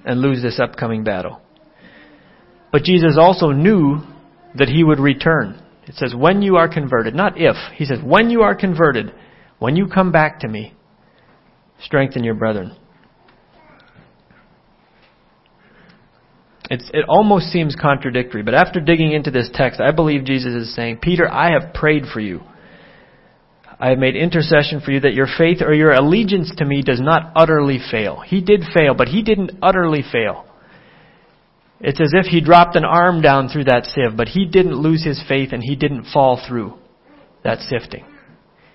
and 0.05 0.21
lose 0.21 0.41
this 0.41 0.59
upcoming 0.59 1.03
battle. 1.03 1.41
But 2.71 2.83
Jesus 2.83 3.17
also 3.19 3.51
knew 3.51 3.99
that 4.55 4.69
he 4.69 4.83
would 4.83 4.99
return. 4.99 5.61
It 5.87 5.95
says, 5.95 6.13
when 6.15 6.41
you 6.41 6.55
are 6.55 6.67
converted, 6.67 7.15
not 7.15 7.33
if. 7.35 7.55
He 7.75 7.85
says, 7.85 7.99
when 8.03 8.29
you 8.29 8.41
are 8.41 8.55
converted, 8.55 9.13
when 9.59 9.75
you 9.75 9.87
come 9.87 10.11
back 10.11 10.39
to 10.41 10.47
me, 10.47 10.73
strengthen 11.81 12.23
your 12.23 12.35
brethren. 12.35 12.77
It's, 16.69 16.89
it 16.93 17.05
almost 17.09 17.47
seems 17.47 17.75
contradictory, 17.75 18.41
but 18.41 18.53
after 18.53 18.79
digging 18.79 19.11
into 19.11 19.31
this 19.31 19.49
text, 19.53 19.81
I 19.81 19.91
believe 19.91 20.23
Jesus 20.23 20.53
is 20.53 20.75
saying, 20.75 20.99
Peter, 21.01 21.29
I 21.29 21.51
have 21.51 21.73
prayed 21.73 22.05
for 22.11 22.21
you. 22.21 22.41
I 23.79 23.89
have 23.89 23.97
made 23.97 24.15
intercession 24.15 24.79
for 24.79 24.91
you 24.91 25.01
that 25.01 25.13
your 25.13 25.27
faith 25.37 25.61
or 25.61 25.73
your 25.73 25.91
allegiance 25.91 26.53
to 26.57 26.65
me 26.65 26.81
does 26.81 27.01
not 27.01 27.33
utterly 27.35 27.79
fail. 27.91 28.21
He 28.21 28.39
did 28.39 28.61
fail, 28.73 28.93
but 28.95 29.09
he 29.09 29.23
didn't 29.23 29.51
utterly 29.61 30.03
fail. 30.09 30.45
It's 31.81 31.99
as 31.99 32.13
if 32.13 32.27
he 32.27 32.39
dropped 32.39 32.77
an 32.77 32.85
arm 32.85 33.21
down 33.21 33.49
through 33.49 33.65
that 33.65 33.85
sieve, 33.85 34.15
but 34.15 34.29
he 34.29 34.45
didn't 34.45 34.75
lose 34.75 35.03
his 35.03 35.21
faith 35.27 35.49
and 35.51 35.61
he 35.61 35.75
didn't 35.75 36.05
fall 36.13 36.41
through 36.47 36.75
that 37.43 37.59
sifting. 37.59 38.05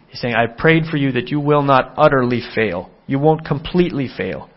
He's 0.08 0.20
saying, 0.20 0.34
I 0.34 0.46
prayed 0.46 0.84
for 0.90 0.98
you 0.98 1.12
that 1.12 1.28
you 1.28 1.40
will 1.40 1.62
not 1.62 1.94
utterly 1.96 2.42
fail. 2.54 2.90
You 3.06 3.18
won't 3.18 3.46
completely 3.46 4.10
fail. 4.14 4.50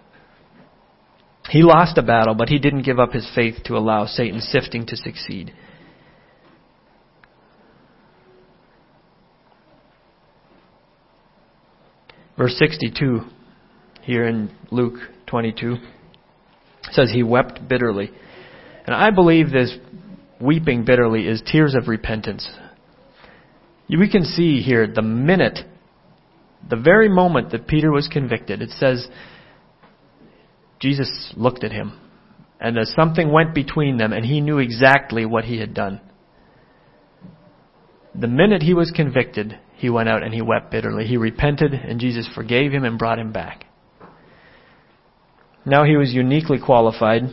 He 1.52 1.64
lost 1.64 1.98
a 1.98 2.02
battle, 2.02 2.34
but 2.34 2.48
he 2.48 2.60
didn't 2.60 2.84
give 2.84 2.98
up 2.98 3.12
his 3.12 3.30
faith 3.36 3.56
to 3.66 3.76
allow 3.76 4.06
Satan's 4.06 4.48
sifting 4.48 4.86
to 4.86 4.96
succeed. 4.96 5.54
Verse 12.38 12.56
62 12.58 13.20
here 14.04 14.26
in 14.28 14.50
Luke 14.72 14.94
22 15.28 15.76
says 16.92 17.12
he 17.12 17.22
wept 17.22 17.68
bitterly. 17.68 18.12
And 18.86 18.96
I 18.96 19.12
believe 19.12 19.52
this 19.52 19.76
weeping 20.40 20.86
bitterly 20.86 21.28
is 21.28 21.44
tears 21.46 21.76
of 21.76 21.90
repentance. 21.90 22.50
We 23.90 24.10
can 24.10 24.24
see 24.24 24.62
here 24.62 24.88
the 24.88 25.02
minute, 25.02 25.60
the 26.70 26.78
very 26.78 27.10
moment 27.10 27.52
that 27.52 27.68
Peter 27.68 27.92
was 27.92 28.08
convicted, 28.08 28.62
it 28.62 28.70
says 28.70 29.06
Jesus 30.82 31.34
looked 31.38 31.64
at 31.64 31.72
him. 31.72 31.98
And 32.60 32.78
as 32.78 32.94
something 32.96 33.32
went 33.32 33.56
between 33.56 33.98
them, 33.98 34.14
and 34.14 34.26
he 34.26 34.42
knew 34.42 34.58
exactly 34.60 35.26
what 35.26 35.46
he 35.46 35.60
had 35.60 35.74
done. 35.74 36.02
The 38.14 38.28
minute 38.28 38.62
he 38.62 38.74
was 38.74 38.92
convicted, 38.92 39.58
he 39.76 39.90
went 39.90 40.10
out 40.10 40.22
and 40.22 40.34
he 40.34 40.42
wept 40.42 40.70
bitterly. 40.70 41.08
He 41.08 41.18
repented, 41.18 41.74
and 41.74 42.00
Jesus 42.00 42.30
forgave 42.36 42.72
him 42.72 42.84
and 42.84 43.00
brought 43.00 43.20
him 43.20 43.32
back. 43.32 43.66
Now 45.66 45.86
he 45.86 45.96
was 45.96 46.14
uniquely 46.14 46.60
qualified 46.60 47.24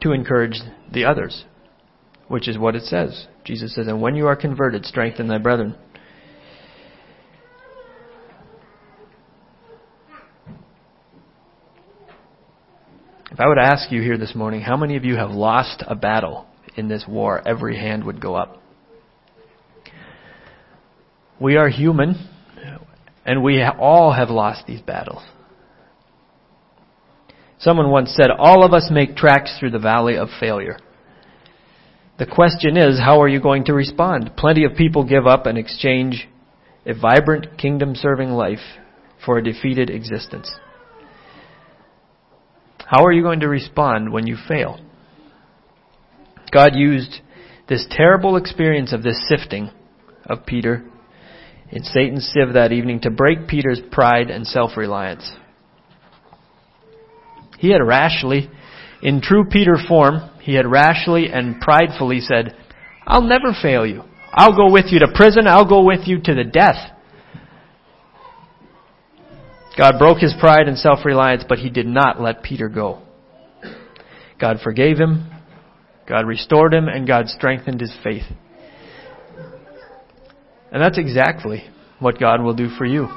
to 0.00 0.12
encourage 0.12 0.58
the 0.92 1.04
others, 1.04 1.44
which 2.28 2.48
is 2.48 2.58
what 2.58 2.76
it 2.76 2.84
says. 2.84 3.26
Jesus 3.44 3.74
says, 3.74 3.86
And 3.86 4.00
when 4.00 4.14
you 4.14 4.26
are 4.26 4.36
converted, 4.36 4.86
strengthen 4.86 5.28
thy 5.28 5.38
brethren. 5.38 5.76
If 13.40 13.44
I 13.44 13.48
would 13.48 13.56
ask 13.56 13.90
you 13.90 14.02
here 14.02 14.18
this 14.18 14.34
morning, 14.34 14.60
how 14.60 14.76
many 14.76 14.96
of 14.96 15.04
you 15.06 15.16
have 15.16 15.30
lost 15.30 15.82
a 15.86 15.94
battle 15.94 16.44
in 16.76 16.88
this 16.88 17.06
war? 17.08 17.40
Every 17.48 17.74
hand 17.74 18.04
would 18.04 18.20
go 18.20 18.34
up. 18.34 18.62
We 21.40 21.56
are 21.56 21.70
human, 21.70 22.28
and 23.24 23.42
we 23.42 23.62
all 23.62 24.12
have 24.12 24.28
lost 24.28 24.66
these 24.66 24.82
battles. 24.82 25.22
Someone 27.58 27.90
once 27.90 28.14
said, 28.14 28.30
All 28.30 28.62
of 28.62 28.74
us 28.74 28.90
make 28.92 29.16
tracks 29.16 29.56
through 29.58 29.70
the 29.70 29.78
valley 29.78 30.18
of 30.18 30.28
failure. 30.38 30.76
The 32.18 32.26
question 32.26 32.76
is, 32.76 32.98
how 32.98 33.22
are 33.22 33.28
you 33.28 33.40
going 33.40 33.64
to 33.64 33.72
respond? 33.72 34.32
Plenty 34.36 34.64
of 34.64 34.76
people 34.76 35.02
give 35.02 35.26
up 35.26 35.46
and 35.46 35.56
exchange 35.56 36.28
a 36.84 36.92
vibrant 36.92 37.56
kingdom 37.56 37.94
serving 37.94 38.32
life 38.32 38.76
for 39.24 39.38
a 39.38 39.42
defeated 39.42 39.88
existence. 39.88 40.52
How 42.90 43.04
are 43.04 43.12
you 43.12 43.22
going 43.22 43.38
to 43.38 43.48
respond 43.48 44.12
when 44.12 44.26
you 44.26 44.36
fail? 44.48 44.80
God 46.50 46.74
used 46.74 47.20
this 47.68 47.86
terrible 47.88 48.34
experience 48.34 48.92
of 48.92 49.04
this 49.04 49.28
sifting 49.28 49.70
of 50.26 50.44
Peter 50.44 50.82
in 51.70 51.84
Satan's 51.84 52.28
sieve 52.34 52.54
that 52.54 52.72
evening 52.72 52.98
to 53.02 53.10
break 53.10 53.46
Peter's 53.46 53.80
pride 53.92 54.28
and 54.28 54.44
self 54.44 54.76
reliance. 54.76 55.30
He 57.60 57.70
had 57.70 57.80
rashly, 57.80 58.50
in 59.04 59.20
true 59.20 59.44
Peter 59.48 59.76
form, 59.86 60.28
he 60.42 60.54
had 60.54 60.66
rashly 60.66 61.28
and 61.32 61.60
pridefully 61.60 62.18
said, 62.18 62.56
I'll 63.06 63.22
never 63.22 63.54
fail 63.62 63.86
you. 63.86 64.02
I'll 64.32 64.56
go 64.56 64.72
with 64.72 64.86
you 64.88 64.98
to 64.98 65.12
prison. 65.14 65.46
I'll 65.46 65.68
go 65.68 65.84
with 65.84 66.08
you 66.08 66.20
to 66.22 66.34
the 66.34 66.42
death. 66.42 66.90
God 69.80 69.98
broke 69.98 70.18
his 70.18 70.34
pride 70.38 70.68
and 70.68 70.76
self-reliance, 70.76 71.44
but 71.48 71.56
he 71.58 71.70
did 71.70 71.86
not 71.86 72.20
let 72.20 72.42
Peter 72.42 72.68
go. 72.68 73.00
God 74.38 74.58
forgave 74.62 74.98
him, 74.98 75.30
God 76.06 76.26
restored 76.26 76.74
him, 76.74 76.86
and 76.86 77.06
God 77.06 77.28
strengthened 77.28 77.80
his 77.80 77.96
faith. 78.04 78.24
And 80.70 80.82
that's 80.82 80.98
exactly 80.98 81.64
what 81.98 82.20
God 82.20 82.42
will 82.42 82.52
do 82.52 82.68
for 82.76 82.84
you. 82.84 83.08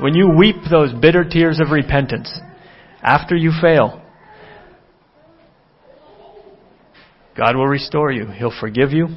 When 0.00 0.14
you 0.14 0.30
weep 0.30 0.56
those 0.70 0.94
bitter 0.94 1.24
tears 1.28 1.60
of 1.60 1.72
repentance 1.72 2.40
after 3.02 3.36
you 3.36 3.52
fail, 3.60 4.02
God 7.36 7.54
will 7.54 7.68
restore 7.68 8.10
you. 8.12 8.28
He'll 8.28 8.58
forgive 8.58 8.92
you. 8.92 9.08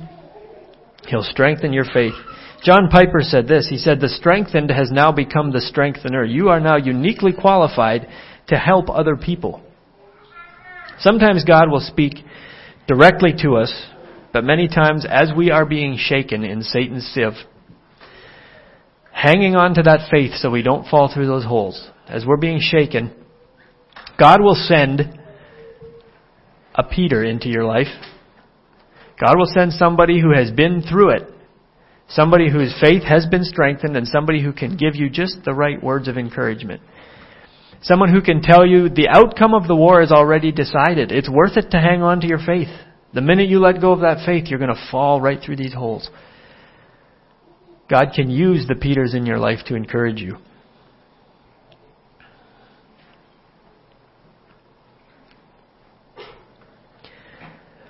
He'll 1.07 1.23
strengthen 1.23 1.71
your 1.71 1.85
faith. 1.85 2.15
John 2.63 2.89
Piper 2.89 3.21
said 3.21 3.47
this. 3.47 3.67
He 3.69 3.77
said, 3.77 3.99
The 3.99 4.09
strengthened 4.09 4.69
has 4.69 4.91
now 4.91 5.11
become 5.11 5.51
the 5.51 5.61
strengthener. 5.61 6.23
You 6.23 6.49
are 6.49 6.59
now 6.59 6.77
uniquely 6.77 7.33
qualified 7.33 8.07
to 8.47 8.55
help 8.55 8.89
other 8.89 9.15
people. 9.15 9.63
Sometimes 10.99 11.43
God 11.43 11.71
will 11.71 11.79
speak 11.79 12.13
directly 12.87 13.33
to 13.41 13.55
us, 13.55 13.73
but 14.31 14.43
many 14.43 14.67
times 14.67 15.05
as 15.09 15.31
we 15.35 15.49
are 15.49 15.65
being 15.65 15.97
shaken 15.97 16.43
in 16.43 16.61
Satan's 16.61 17.05
sieve, 17.13 17.33
hanging 19.11 19.55
on 19.55 19.73
to 19.75 19.81
that 19.83 20.09
faith 20.11 20.33
so 20.35 20.51
we 20.51 20.61
don't 20.61 20.87
fall 20.87 21.11
through 21.11 21.27
those 21.27 21.45
holes, 21.45 21.89
as 22.07 22.25
we're 22.25 22.37
being 22.37 22.59
shaken, 22.61 23.11
God 24.19 24.41
will 24.41 24.55
send 24.55 25.19
a 26.75 26.83
Peter 26.83 27.23
into 27.23 27.49
your 27.49 27.65
life. 27.65 27.87
God 29.19 29.37
will 29.37 29.49
send 29.51 29.73
somebody 29.73 30.21
who 30.21 30.33
has 30.33 30.51
been 30.51 30.83
through 30.83 31.09
it 31.11 31.23
Somebody 32.13 32.51
whose 32.51 32.75
faith 32.81 33.03
has 33.03 33.25
been 33.25 33.45
strengthened 33.45 33.95
and 33.95 34.05
somebody 34.05 34.43
who 34.43 34.51
can 34.51 34.75
give 34.75 34.95
you 34.95 35.09
just 35.09 35.37
the 35.45 35.53
right 35.53 35.81
words 35.81 36.09
of 36.09 36.17
encouragement. 36.17 36.81
Someone 37.81 38.13
who 38.13 38.21
can 38.21 38.41
tell 38.41 38.65
you 38.65 38.89
the 38.89 39.07
outcome 39.07 39.53
of 39.53 39.67
the 39.67 39.75
war 39.75 40.01
is 40.01 40.11
already 40.11 40.51
decided. 40.51 41.11
It's 41.11 41.29
worth 41.29 41.55
it 41.55 41.71
to 41.71 41.79
hang 41.79 42.01
on 42.01 42.19
to 42.19 42.27
your 42.27 42.39
faith. 42.45 42.67
The 43.13 43.21
minute 43.21 43.47
you 43.47 43.59
let 43.59 43.79
go 43.79 43.93
of 43.93 44.01
that 44.01 44.25
faith, 44.25 44.47
you're 44.47 44.59
going 44.59 44.75
to 44.75 44.87
fall 44.91 45.21
right 45.21 45.39
through 45.43 45.55
these 45.55 45.73
holes. 45.73 46.09
God 47.89 48.07
can 48.13 48.29
use 48.29 48.67
the 48.67 48.75
Peters 48.75 49.13
in 49.13 49.25
your 49.25 49.39
life 49.39 49.59
to 49.67 49.75
encourage 49.75 50.19
you. 50.19 50.37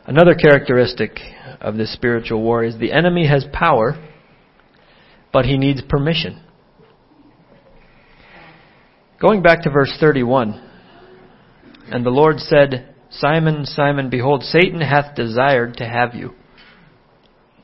Another 0.06 0.36
characteristic 0.36 1.12
of 1.60 1.76
this 1.76 1.94
spiritual 1.94 2.42
war 2.42 2.64
is 2.64 2.78
the 2.78 2.92
enemy 2.92 3.28
has 3.28 3.46
power 3.52 3.96
but 5.34 5.46
he 5.46 5.58
needs 5.58 5.82
permission. 5.82 6.42
Going 9.20 9.42
back 9.42 9.64
to 9.64 9.70
verse 9.70 9.96
31, 10.00 10.70
and 11.92 12.06
the 12.06 12.10
Lord 12.10 12.40
said, 12.40 12.96
Simon, 13.12 13.66
Simon, 13.66 14.10
behold, 14.10 14.44
Satan 14.44 14.82
hath 14.82 15.16
desired 15.16 15.78
to 15.78 15.86
have 15.88 16.16
you. 16.16 16.34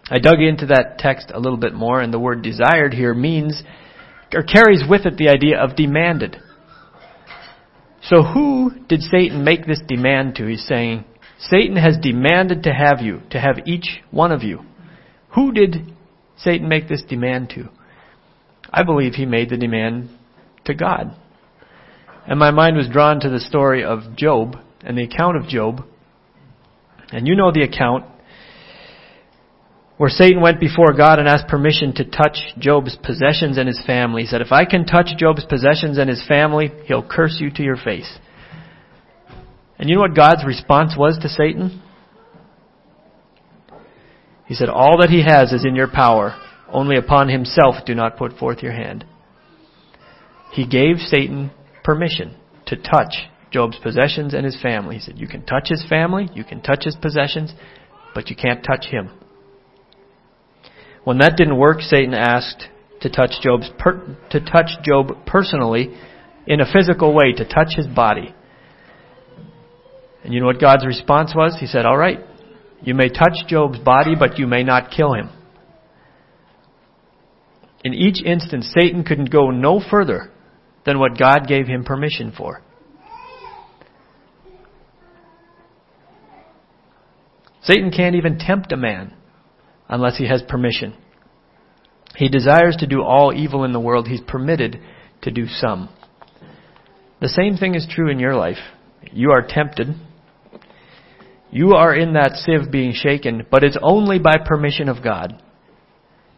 I 0.10 0.20
dug 0.20 0.40
into 0.40 0.68
that 0.68 1.00
text 1.00 1.32
a 1.34 1.40
little 1.40 1.58
bit 1.58 1.74
more, 1.74 2.00
and 2.02 2.14
the 2.14 2.20
word 2.20 2.42
desired 2.42 2.94
here 2.94 3.14
means, 3.14 3.64
or 4.34 4.44
carries 4.44 4.84
with 4.88 5.06
it 5.06 5.18
the 5.18 5.30
idea 5.30 5.58
of 5.60 5.76
demanded. 5.76 6.38
So 8.04 8.22
who 8.24 8.72
did 8.88 9.02
Satan 9.02 9.44
make 9.44 9.66
this 9.66 9.82
demand 9.86 10.36
to? 10.36 10.48
He's 10.48 10.66
saying, 10.66 11.06
Satan 11.40 11.76
has 11.76 11.98
demanded 12.02 12.64
to 12.64 12.74
have 12.74 13.02
you, 13.02 13.22
to 13.32 13.40
have 13.40 13.60
each 13.66 14.02
one 14.12 14.32
of 14.32 14.44
you. 14.44 14.62
Who 15.36 15.52
did 15.52 15.94
Satan 16.38 16.68
make 16.68 16.88
this 16.88 17.04
demand 17.08 17.50
to? 17.52 17.70
I 18.72 18.84
believe 18.84 19.14
he 19.14 19.26
made 19.26 19.50
the 19.50 19.58
demand 19.58 20.10
to 20.66 20.74
God. 20.74 21.16
And 22.28 22.40
my 22.40 22.52
mind 22.52 22.76
was 22.76 22.90
drawn 22.90 23.20
to 23.22 23.30
the 23.30 23.40
story 23.40 23.84
of 23.84 24.16
Job 24.16 24.58
and 24.82 24.98
the 24.98 25.04
account 25.04 25.38
of 25.38 25.48
Job. 25.48 25.82
And 27.10 27.26
you 27.28 27.36
know 27.36 27.52
the 27.52 27.64
account 27.64 28.06
where 29.98 30.10
Satan 30.10 30.42
went 30.42 30.60
before 30.60 30.94
God 30.94 31.20
and 31.20 31.28
asked 31.28 31.48
permission 31.48 31.94
to 31.96 32.04
touch 32.04 32.38
Job's 32.60 32.98
possessions 33.02 33.58
and 33.58 33.68
his 33.68 33.82
family. 33.86 34.24
He 34.24 34.28
said, 34.28 34.42
If 34.42 34.52
I 34.52 34.66
can 34.66 34.86
touch 34.86 35.18
Job's 35.18 35.46
possessions 35.46 35.98
and 35.98 36.10
his 36.10 36.24
family, 36.28 36.70
he'll 36.86 37.08
curse 37.08 37.38
you 37.40 37.50
to 37.52 37.64
your 37.64 37.78
face. 37.78 38.20
And 39.80 39.90
you 39.90 39.96
know 39.96 40.02
what 40.02 40.16
God's 40.16 40.46
response 40.46 40.96
was 40.98 41.18
to 41.22 41.30
Satan? 41.30 41.82
He 44.48 44.56
said, 44.56 44.70
All 44.70 44.98
that 45.00 45.10
he 45.10 45.24
has 45.24 45.52
is 45.52 45.66
in 45.66 45.76
your 45.76 45.90
power. 45.90 46.36
Only 46.70 46.98
upon 46.98 47.30
himself 47.30 47.76
do 47.86 47.96
not 47.96 48.18
put 48.18 48.38
forth 48.38 48.62
your 48.62 48.74
hand. 48.74 49.06
He 50.52 50.66
gave 50.68 50.98
Satan 50.98 51.52
permission 51.84 52.36
to 52.66 52.76
touch 52.76 53.30
Job's 53.52 53.78
possessions 53.82 54.34
and 54.34 54.46
his 54.46 54.60
family. 54.62 54.96
He 54.96 55.02
said, 55.02 55.18
You 55.18 55.28
can 55.28 55.46
touch 55.46 55.70
his 55.70 55.86
family, 55.88 56.30
you 56.34 56.44
can 56.44 56.62
touch 56.62 56.84
his 56.84 56.96
possessions, 57.02 57.54
but 58.14 58.30
you 58.30 58.36
can't 58.36 58.64
touch 58.64 58.86
him. 58.86 59.12
When 61.04 61.20
that 61.20 61.38
didn't 61.38 61.58
work, 61.58 61.82
Satan 61.82 62.14
asked 62.14 62.68
to 63.02 63.10
touch 63.10 63.32
Job's 63.42 63.70
per- 63.78 64.18
to 64.32 64.40
touch 64.42 64.72
Job 64.84 65.26
personally 65.26 65.96
in 66.46 66.60
a 66.60 66.72
physical 66.72 67.14
way, 67.14 67.34
to 67.34 67.46
touch 67.46 67.76
his 67.76 67.88
body. 67.88 68.34
And 70.24 70.34
you 70.34 70.42
know 70.42 70.48
what 70.48 70.60
God's 70.60 70.86
response 70.86 71.34
was? 71.36 71.58
He 71.60 71.68
said, 71.68 71.86
All 71.86 71.98
right, 71.98 72.20
you 72.82 72.94
may 72.94 73.10
touch 73.10 73.48
Job's 73.48 73.80
body, 73.80 74.16
but 74.18 74.38
you 74.38 74.48
may 74.48 74.64
not 74.64 74.92
kill 74.92 75.14
him. 75.14 75.30
In 77.84 77.94
each 77.94 78.24
instance, 78.24 78.72
Satan 78.78 79.04
couldn't 79.04 79.32
go 79.32 79.52
no 79.52 79.80
further 79.80 80.32
than 80.86 81.00
what 81.00 81.18
God 81.18 81.48
gave 81.48 81.68
him 81.68 81.84
permission 81.84 82.34
for. 82.36 82.62
Satan 87.62 87.92
can't 87.92 88.16
even 88.16 88.40
tempt 88.40 88.72
a 88.72 88.78
man 88.78 89.14
unless 89.90 90.18
he 90.18 90.28
has 90.28 90.42
permission. 90.48 90.96
He 92.16 92.30
desires 92.30 92.78
to 92.78 92.88
do 92.88 93.04
all 93.04 93.34
evil 93.36 93.64
in 93.64 93.74
the 93.74 93.80
world. 93.80 94.08
He's 94.08 94.22
permitted 94.22 94.80
to 95.24 95.32
do 95.32 95.48
some. 95.48 95.90
The 97.20 97.30
same 97.30 97.58
thing 97.58 97.76
is 97.76 97.88
true 97.90 98.10
in 98.10 98.20
your 98.20 98.36
life. 98.36 98.58
You 99.12 99.32
are 99.32 99.46
tempted 99.48 99.96
you 101.52 101.74
are 101.74 101.96
in 101.96 102.14
that 102.14 102.34
sieve 102.34 102.72
being 102.72 102.94
shaken, 102.94 103.46
but 103.50 103.64
it's 103.64 103.78
only 103.82 104.20
by 104.20 104.36
permission 104.46 104.90
of 104.90 105.04
God. 105.04 105.42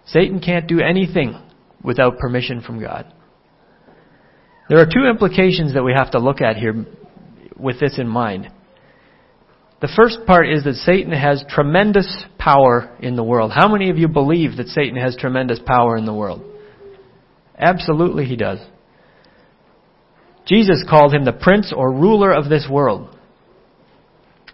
Satan 0.06 0.40
can't 0.40 0.68
do 0.68 0.80
anything 0.80 1.40
without 1.84 2.18
permission 2.18 2.62
from 2.62 2.80
God. 2.80 3.12
There 4.70 4.80
are 4.80 4.86
two 4.86 5.08
implications 5.10 5.74
that 5.74 5.84
we 5.84 5.94
have 5.98 6.12
to 6.12 6.20
look 6.20 6.42
at 6.42 6.58
here 6.58 6.86
with 7.58 7.80
this 7.80 7.98
in 7.98 8.08
mind. 8.08 8.52
The 9.82 9.92
first 9.96 10.20
part 10.28 10.50
is 10.50 10.64
that 10.66 10.76
Satan 10.76 11.12
has 11.12 11.44
tremendous 11.50 12.26
power 12.38 12.96
in 13.00 13.16
the 13.16 13.24
world. 13.24 13.52
How 13.56 13.68
many 13.68 13.90
of 13.90 13.98
you 13.98 14.08
believe 14.08 14.58
that 14.58 14.68
Satan 14.68 14.98
has 14.98 15.16
tremendous 15.16 15.60
power 15.66 15.96
in 15.96 16.06
the 16.06 16.14
world? 16.14 16.44
Absolutely 17.58 18.26
he 18.26 18.36
does. 18.36 18.60
Jesus 20.46 20.84
called 20.90 21.14
him 21.14 21.26
the 21.26 21.34
prince 21.34 21.74
or 21.76 21.94
ruler 21.94 22.32
of 22.32 22.50
this 22.50 22.68
world. 22.70 23.16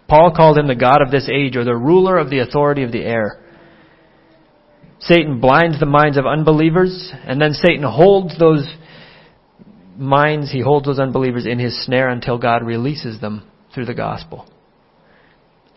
Paul 0.08 0.32
called 0.34 0.58
him 0.58 0.68
the 0.68 0.74
God 0.74 1.02
of 1.02 1.10
this 1.10 1.28
age 1.28 1.56
or 1.56 1.64
the 1.64 1.76
ruler 1.76 2.16
of 2.18 2.30
the 2.30 2.38
authority 2.38 2.82
of 2.82 2.92
the 2.92 3.02
air. 3.02 3.42
Satan 5.00 5.40
blinds 5.40 5.78
the 5.78 5.86
minds 5.86 6.16
of 6.16 6.26
unbelievers, 6.26 7.12
and 7.24 7.40
then 7.40 7.52
Satan 7.52 7.82
holds 7.82 8.38
those 8.38 8.66
minds, 9.96 10.50
he 10.52 10.60
holds 10.60 10.86
those 10.86 10.98
unbelievers 10.98 11.46
in 11.46 11.58
his 11.58 11.84
snare 11.84 12.08
until 12.08 12.38
God 12.38 12.64
releases 12.64 13.20
them 13.20 13.48
through 13.74 13.86
the 13.86 13.94
gospel. 13.94 14.48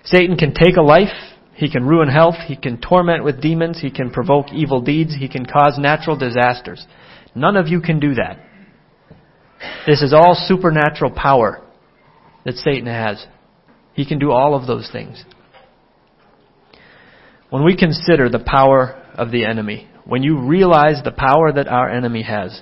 Satan 0.03 0.37
can 0.37 0.53
take 0.53 0.77
a 0.77 0.81
life, 0.81 1.13
he 1.53 1.69
can 1.69 1.85
ruin 1.85 2.07
health, 2.07 2.35
he 2.47 2.55
can 2.55 2.79
torment 2.79 3.23
with 3.23 3.41
demons, 3.41 3.79
he 3.81 3.91
can 3.91 4.09
provoke 4.11 4.47
evil 4.53 4.81
deeds, 4.81 5.15
he 5.17 5.27
can 5.27 5.45
cause 5.45 5.77
natural 5.77 6.17
disasters. 6.17 6.85
None 7.35 7.57
of 7.57 7.67
you 7.67 7.81
can 7.81 7.99
do 7.99 8.15
that. 8.15 8.39
This 9.85 10.01
is 10.01 10.13
all 10.13 10.35
supernatural 10.47 11.11
power 11.11 11.61
that 12.45 12.55
Satan 12.55 12.87
has. 12.87 13.25
He 13.93 14.05
can 14.05 14.19
do 14.19 14.31
all 14.31 14.55
of 14.55 14.67
those 14.67 14.89
things. 14.91 15.23
When 17.49 17.63
we 17.63 17.75
consider 17.75 18.29
the 18.29 18.43
power 18.45 19.01
of 19.15 19.31
the 19.31 19.45
enemy, 19.45 19.87
when 20.05 20.23
you 20.23 20.39
realize 20.39 21.01
the 21.03 21.11
power 21.11 21.51
that 21.51 21.67
our 21.67 21.89
enemy 21.89 22.23
has, 22.23 22.61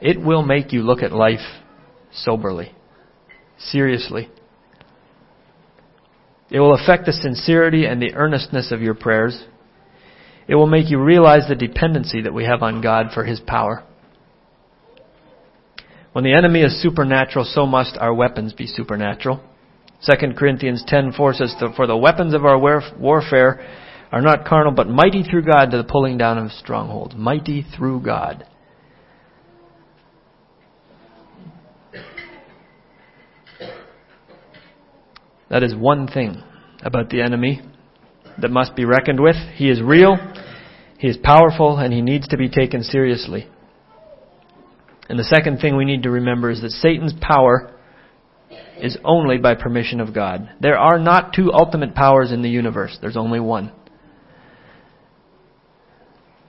it 0.00 0.20
will 0.20 0.42
make 0.42 0.72
you 0.72 0.82
look 0.82 1.02
at 1.02 1.12
life 1.12 1.62
soberly, 2.12 2.72
seriously. 3.58 4.28
It 6.50 6.60
will 6.60 6.74
affect 6.74 7.06
the 7.06 7.12
sincerity 7.12 7.86
and 7.86 8.00
the 8.00 8.14
earnestness 8.14 8.72
of 8.72 8.82
your 8.82 8.94
prayers. 8.94 9.44
It 10.48 10.54
will 10.54 10.66
make 10.66 10.90
you 10.90 11.02
realize 11.02 11.48
the 11.48 11.54
dependency 11.54 12.22
that 12.22 12.34
we 12.34 12.44
have 12.44 12.62
on 12.62 12.82
God 12.82 13.08
for 13.14 13.24
His 13.24 13.40
power. 13.40 13.84
When 16.12 16.24
the 16.24 16.34
enemy 16.34 16.60
is 16.60 16.82
supernatural, 16.82 17.46
so 17.46 17.64
must 17.64 17.96
our 17.96 18.12
weapons 18.12 18.52
be 18.52 18.66
supernatural. 18.66 19.40
2 20.02 20.34
Corinthians 20.36 20.84
10:4 20.84 21.34
says, 21.34 21.54
"For 21.76 21.86
the 21.86 21.96
weapons 21.96 22.34
of 22.34 22.44
our 22.44 22.58
warfare 22.58 23.60
are 24.10 24.20
not 24.20 24.44
carnal, 24.44 24.72
but 24.72 24.88
mighty 24.88 25.22
through 25.22 25.42
God 25.42 25.70
to 25.70 25.76
the 25.76 25.84
pulling 25.84 26.18
down 26.18 26.38
of 26.38 26.52
strongholds." 26.52 27.14
Mighty 27.16 27.62
through 27.62 28.00
God. 28.00 28.44
That 35.48 35.62
is 35.62 35.74
one 35.74 36.06
thing 36.06 36.42
about 36.82 37.10
the 37.10 37.20
enemy 37.20 37.60
that 38.38 38.50
must 38.50 38.74
be 38.74 38.86
reckoned 38.86 39.20
with. 39.20 39.36
He 39.54 39.68
is 39.68 39.82
real, 39.82 40.16
he 40.98 41.08
is 41.08 41.18
powerful, 41.18 41.76
and 41.76 41.92
he 41.92 42.00
needs 42.00 42.26
to 42.28 42.38
be 42.38 42.48
taken 42.48 42.82
seriously. 42.82 43.46
And 45.10 45.18
the 45.18 45.24
second 45.24 45.60
thing 45.60 45.76
we 45.76 45.84
need 45.84 46.04
to 46.04 46.10
remember 46.10 46.48
is 46.50 46.62
that 46.62 46.70
Satan's 46.70 47.12
power 47.20 47.70
is 48.82 48.98
only 49.04 49.38
by 49.38 49.54
permission 49.54 50.00
of 50.00 50.12
God. 50.12 50.50
There 50.60 50.76
are 50.76 50.98
not 50.98 51.32
two 51.32 51.52
ultimate 51.52 51.94
powers 51.94 52.32
in 52.32 52.42
the 52.42 52.50
universe. 52.50 52.98
There's 53.00 53.16
only 53.16 53.38
one. 53.38 53.72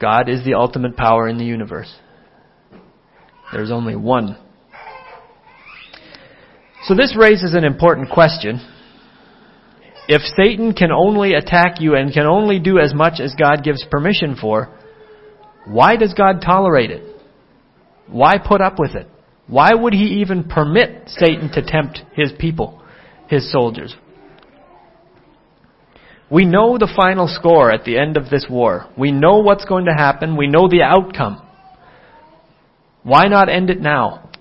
God 0.02 0.28
is 0.28 0.44
the 0.44 0.56
ultimate 0.56 0.98
power 0.98 1.30
in 1.30 1.38
the 1.38 1.46
universe. 1.46 1.94
There's 3.54 3.72
only 3.72 3.96
one. 3.96 4.36
So 6.86 6.96
this 6.96 7.16
raises 7.18 7.54
an 7.54 7.64
important 7.64 8.10
question. 8.10 8.60
If 10.08 10.22
Satan 10.36 10.74
can 10.74 10.92
only 10.92 11.36
attack 11.36 11.80
you 11.80 11.96
and 11.96 12.12
can 12.12 12.26
only 12.26 12.60
do 12.60 12.80
as 12.80 12.96
much 12.96 13.22
as 13.22 13.36
God 13.40 13.64
gives 13.64 13.86
permission 13.90 14.36
for, 14.42 14.76
why 15.68 15.98
does 15.98 16.16
God 16.16 16.42
tolerate 16.44 16.90
it? 16.90 17.04
Why 18.08 18.38
put 18.38 18.60
up 18.60 18.80
with 18.80 18.96
it? 18.96 19.08
Why 19.54 19.72
would 19.72 19.94
he 19.94 20.22
even 20.22 20.46
permit 20.46 21.04
Satan 21.10 21.52
to 21.52 21.62
tempt 21.62 22.02
his 22.16 22.32
people, 22.40 22.82
his 23.28 23.52
soldiers? 23.52 23.96
We 26.32 26.44
know 26.44 26.80
the 26.80 26.92
final 26.96 27.28
score 27.28 27.72
at 27.72 27.86
the 27.86 28.00
end 28.00 28.18
of 28.18 28.32
this 28.32 28.48
war. 28.50 28.90
We 28.98 29.12
know 29.12 29.44
what's 29.44 29.66
going 29.66 29.86
to 29.86 29.94
happen. 29.94 30.38
We 30.38 30.48
know 30.48 30.68
the 30.68 30.82
outcome. 30.82 31.40
Why 33.04 33.28
not 33.28 33.48
end 33.48 33.70
it 33.70 33.80
now? 33.80 34.32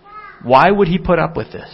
Why 0.42 0.70
would 0.70 0.88
he 0.88 0.96
put 0.96 1.18
up 1.18 1.36
with 1.36 1.52
this? 1.52 1.68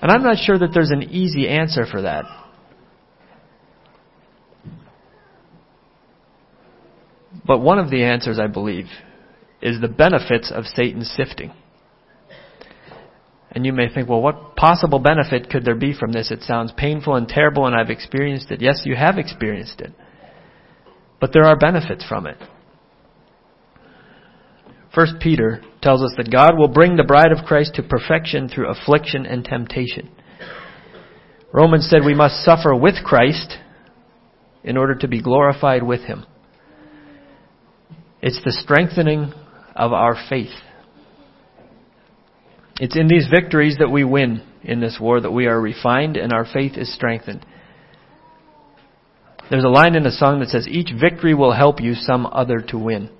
And 0.00 0.12
I'm 0.12 0.22
not 0.22 0.36
sure 0.38 0.56
that 0.56 0.70
there's 0.72 0.92
an 0.92 1.02
easy 1.10 1.48
answer 1.48 1.86
for 1.90 2.02
that. 2.02 2.24
But 7.44 7.58
one 7.58 7.80
of 7.80 7.90
the 7.90 8.04
answers, 8.04 8.38
I 8.38 8.46
believe, 8.46 8.86
is 9.62 9.80
the 9.80 9.88
benefits 9.88 10.52
of 10.54 10.66
Satan's 10.66 11.10
sifting. 11.10 11.52
And 13.50 13.64
you 13.64 13.72
may 13.72 13.88
think, 13.88 14.08
well, 14.08 14.20
what 14.20 14.54
possible 14.54 14.98
benefit 14.98 15.48
could 15.48 15.64
there 15.64 15.74
be 15.74 15.94
from 15.98 16.12
this? 16.12 16.30
It 16.30 16.42
sounds 16.42 16.72
painful 16.76 17.14
and 17.14 17.26
terrible, 17.26 17.66
and 17.66 17.74
I've 17.74 17.88
experienced 17.88 18.50
it. 18.50 18.60
Yes, 18.60 18.82
you 18.84 18.94
have 18.96 19.16
experienced 19.16 19.80
it. 19.80 19.92
But 21.20 21.32
there 21.32 21.44
are 21.44 21.56
benefits 21.56 22.04
from 22.06 22.26
it. 22.26 22.36
First 24.94 25.14
Peter 25.20 25.62
tells 25.80 26.02
us 26.02 26.12
that 26.16 26.30
God 26.30 26.58
will 26.58 26.68
bring 26.68 26.96
the 26.96 27.04
bride 27.04 27.32
of 27.32 27.44
Christ 27.46 27.74
to 27.74 27.82
perfection 27.82 28.48
through 28.48 28.70
affliction 28.70 29.24
and 29.24 29.44
temptation. 29.44 30.10
Romans 31.52 31.88
said 31.88 32.04
we 32.04 32.14
must 32.14 32.44
suffer 32.44 32.74
with 32.74 32.96
Christ 33.04 33.56
in 34.64 34.76
order 34.76 34.94
to 34.96 35.08
be 35.08 35.22
glorified 35.22 35.82
with 35.82 36.02
him. 36.02 36.26
It's 38.20 38.40
the 38.44 38.52
strengthening 38.52 39.32
of 39.76 39.92
our 39.92 40.16
faith. 40.28 40.52
It's 42.80 42.96
in 42.96 43.08
these 43.08 43.28
victories 43.28 43.76
that 43.78 43.90
we 43.90 44.04
win 44.04 44.42
in 44.62 44.80
this 44.80 44.98
war 45.00 45.20
that 45.20 45.30
we 45.30 45.46
are 45.46 45.60
refined 45.60 46.16
and 46.16 46.32
our 46.32 46.46
faith 46.50 46.72
is 46.76 46.92
strengthened. 46.92 47.44
There's 49.50 49.64
a 49.64 49.68
line 49.68 49.94
in 49.94 50.04
a 50.04 50.10
song 50.10 50.40
that 50.40 50.48
says, 50.48 50.66
Each 50.66 50.90
victory 50.98 51.34
will 51.34 51.52
help 51.52 51.80
you 51.80 51.94
some 51.94 52.26
other 52.26 52.58
to 52.68 52.78
win. 52.78 53.10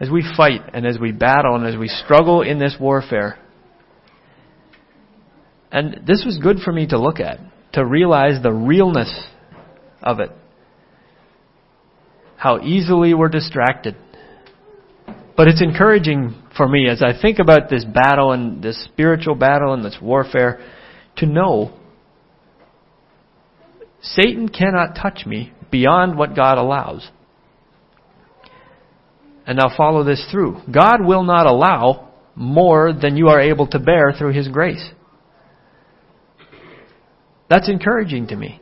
As 0.00 0.10
we 0.10 0.24
fight 0.36 0.62
and 0.72 0.84
as 0.84 0.98
we 0.98 1.12
battle 1.12 1.54
and 1.54 1.66
as 1.66 1.76
we 1.76 1.86
struggle 1.86 2.42
in 2.42 2.58
this 2.58 2.74
warfare, 2.80 3.38
and 5.70 6.06
this 6.06 6.24
was 6.24 6.38
good 6.42 6.58
for 6.64 6.72
me 6.72 6.86
to 6.88 6.98
look 6.98 7.20
at, 7.20 7.38
to 7.74 7.84
realize 7.84 8.42
the 8.42 8.52
realness 8.52 9.26
of 10.02 10.18
it 10.18 10.30
how 12.42 12.60
easily 12.60 13.14
we're 13.14 13.28
distracted. 13.28 13.94
But 15.36 15.46
it's 15.46 15.62
encouraging 15.62 16.34
for 16.56 16.68
me 16.68 16.88
as 16.88 17.00
I 17.00 17.12
think 17.16 17.38
about 17.38 17.70
this 17.70 17.84
battle 17.84 18.32
and 18.32 18.60
this 18.60 18.84
spiritual 18.84 19.36
battle 19.36 19.72
and 19.72 19.84
this 19.84 19.96
warfare 20.02 20.58
to 21.18 21.26
know 21.26 21.72
Satan 24.00 24.48
cannot 24.48 24.96
touch 25.00 25.24
me 25.24 25.52
beyond 25.70 26.18
what 26.18 26.34
God 26.34 26.58
allows. 26.58 27.08
And 29.46 29.58
now 29.58 29.72
follow 29.76 30.02
this 30.02 30.26
through. 30.28 30.62
God 30.68 30.96
will 31.00 31.22
not 31.22 31.46
allow 31.46 32.12
more 32.34 32.92
than 32.92 33.16
you 33.16 33.28
are 33.28 33.40
able 33.40 33.68
to 33.68 33.78
bear 33.78 34.12
through 34.18 34.32
His 34.32 34.48
grace. 34.48 34.90
That's 37.48 37.68
encouraging 37.68 38.26
to 38.28 38.36
me. 38.36 38.61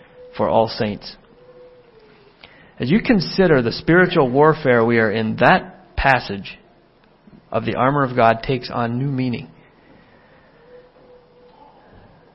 for 0.37 0.47
all 0.49 0.67
saints. 0.67 1.15
As 2.79 2.89
you 2.89 3.01
consider 3.01 3.61
the 3.61 3.71
spiritual 3.71 4.29
warfare 4.29 4.83
we 4.83 4.97
are 4.97 5.11
in, 5.11 5.35
that 5.37 5.95
passage 5.95 6.57
of 7.51 7.65
the 7.65 7.75
armor 7.75 8.03
of 8.03 8.15
God 8.15 8.41
takes 8.43 8.71
on 8.73 8.97
new 8.97 9.11
meaning. 9.11 9.49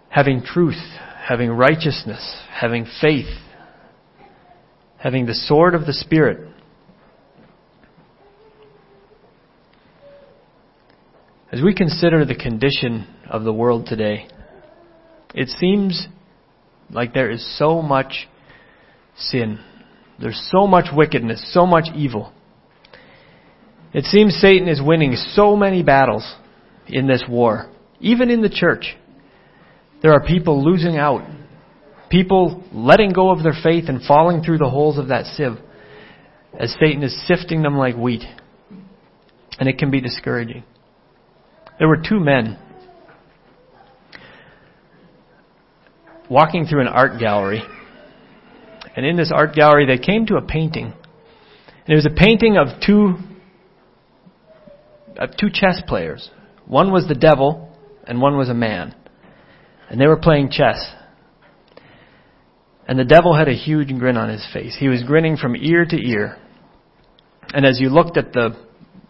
Having 0.09 0.43
truth, 0.43 0.81
having 1.27 1.51
righteousness, 1.51 2.41
having 2.51 2.87
faith, 3.01 3.27
having 4.99 5.27
the 5.27 5.35
sword 5.35 5.75
of 5.75 5.87
the 5.87 5.93
Spirit. 5.93 6.49
As 11.53 11.61
we 11.63 11.75
consider 11.75 12.25
the 12.25 12.35
condition 12.35 13.07
of 13.29 13.45
the 13.45 13.53
world 13.53 13.87
today, 13.87 14.29
it 15.35 15.49
seems 15.49 16.07
like 16.90 17.14
there 17.14 17.31
is 17.31 17.59
so 17.59 17.83
much 17.83 18.29
sin. 19.16 19.59
There's 20.20 20.49
so 20.51 20.66
much 20.66 20.87
wickedness, 20.94 21.53
so 21.53 21.66
much 21.66 21.87
evil. 21.94 22.33
It 23.92 24.05
seems 24.05 24.35
Satan 24.35 24.68
is 24.68 24.81
winning 24.83 25.14
so 25.14 25.57
many 25.57 25.83
battles 25.83 26.35
in 26.87 27.07
this 27.07 27.25
war. 27.29 27.70
Even 28.01 28.31
in 28.31 28.42
the 28.42 28.49
church, 28.49 28.96
there 30.03 30.12
are 30.12 30.20
people 30.25 30.64
losing 30.64 30.96
out. 30.96 31.22
People 32.11 32.62
letting 32.72 33.12
go 33.12 33.31
of 33.31 33.42
their 33.42 33.57
faith 33.62 33.85
and 33.88 34.03
falling 34.03 34.42
through 34.42 34.59
the 34.59 34.70
holes 34.70 34.99
of 34.99 35.09
that 35.09 35.25
sieve 35.25 35.59
as 36.59 36.75
Satan 36.81 37.03
is 37.03 37.27
sifting 37.27 37.62
them 37.62 37.77
like 37.77 37.96
wheat. 37.96 38.22
And 39.59 39.68
it 39.68 39.79
can 39.79 39.90
be 39.90 40.01
discouraging. 40.01 40.65
There 41.79 41.88
were 41.88 42.02
two 42.06 42.21
men 42.21 42.58
walking 46.31 46.66
through 46.66 46.83
an 46.83 46.88
art 46.88 47.18
gallery. 47.18 47.62
And 48.96 49.04
in 49.04 49.16
this 49.16 49.31
art 49.35 49.54
gallery, 49.54 49.87
they 49.87 49.98
came 49.98 50.27
to 50.27 50.37
a 50.37 50.42
painting. 50.42 50.87
And 50.87 51.88
it 51.88 51.94
was 51.94 52.06
a 52.06 52.10
painting 52.10 52.56
of 52.56 52.81
two, 52.85 53.16
of 55.18 55.31
two 55.38 55.48
chess 55.52 55.83
players. 55.87 56.31
One 56.66 56.92
was 56.92 57.06
the 57.06 57.14
devil, 57.14 57.77
and 58.06 58.20
one 58.20 58.37
was 58.37 58.48
a 58.48 58.54
man. 58.54 58.94
And 59.88 60.00
they 60.00 60.06
were 60.06 60.16
playing 60.16 60.50
chess. 60.50 60.85
And 62.88 62.98
the 62.98 63.04
devil 63.04 63.35
had 63.35 63.48
a 63.48 63.54
huge 63.54 63.88
grin 63.98 64.16
on 64.16 64.29
his 64.29 64.46
face. 64.52 64.77
He 64.79 64.88
was 64.88 65.02
grinning 65.02 65.37
from 65.37 65.56
ear 65.56 65.85
to 65.85 65.96
ear. 65.96 66.38
And 67.52 67.64
as 67.64 67.81
you 67.81 67.88
looked 67.88 68.16
at 68.16 68.33
the 68.33 68.56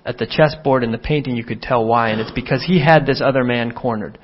at 0.05 0.19
the 0.19 0.27
chessboard 0.27 0.85
in 0.85 0.93
the 0.93 0.99
painting, 0.99 1.37
you 1.37 1.45
could 1.45 1.61
tell 1.61 1.85
why, 1.85 2.11
and 2.11 2.21
it's 2.21 2.31
because 2.31 2.63
he 2.65 2.81
had 2.81 3.05
this 3.05 3.21
other 3.21 3.43
man 3.43 3.73
cornered. 3.73 4.19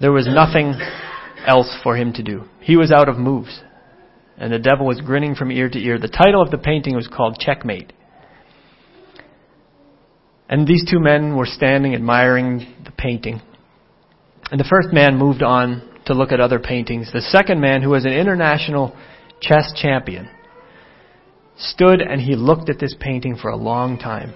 There 0.00 0.10
was 0.10 0.26
nothing 0.26 0.74
else 1.46 1.76
for 1.82 1.96
him 1.96 2.12
to 2.14 2.22
do. 2.22 2.44
He 2.60 2.76
was 2.76 2.92
out 2.92 3.08
of 3.08 3.16
moves. 3.16 3.62
And 4.36 4.52
the 4.52 4.58
devil 4.58 4.86
was 4.86 5.00
grinning 5.00 5.34
from 5.34 5.52
ear 5.52 5.68
to 5.68 5.78
ear. 5.78 5.98
The 5.98 6.08
title 6.08 6.42
of 6.42 6.50
the 6.50 6.58
painting 6.58 6.96
was 6.96 7.06
called 7.06 7.38
Checkmate. 7.38 7.92
And 10.48 10.66
these 10.66 10.84
two 10.90 10.98
men 10.98 11.36
were 11.36 11.46
standing 11.46 11.94
admiring 11.94 12.74
the 12.84 12.90
painting. 12.90 13.40
And 14.50 14.60
the 14.60 14.68
first 14.68 14.88
man 14.92 15.16
moved 15.16 15.42
on 15.42 15.88
to 16.06 16.14
look 16.14 16.32
at 16.32 16.40
other 16.40 16.58
paintings. 16.58 17.10
The 17.12 17.20
second 17.20 17.60
man, 17.60 17.82
who 17.82 17.90
was 17.90 18.04
an 18.04 18.12
international 18.12 18.94
chess 19.40 19.72
champion, 19.80 20.28
stood 21.56 22.00
and 22.00 22.20
he 22.20 22.34
looked 22.34 22.68
at 22.68 22.78
this 22.78 22.94
painting 22.98 23.36
for 23.36 23.50
a 23.50 23.56
long 23.56 23.98
time. 23.98 24.34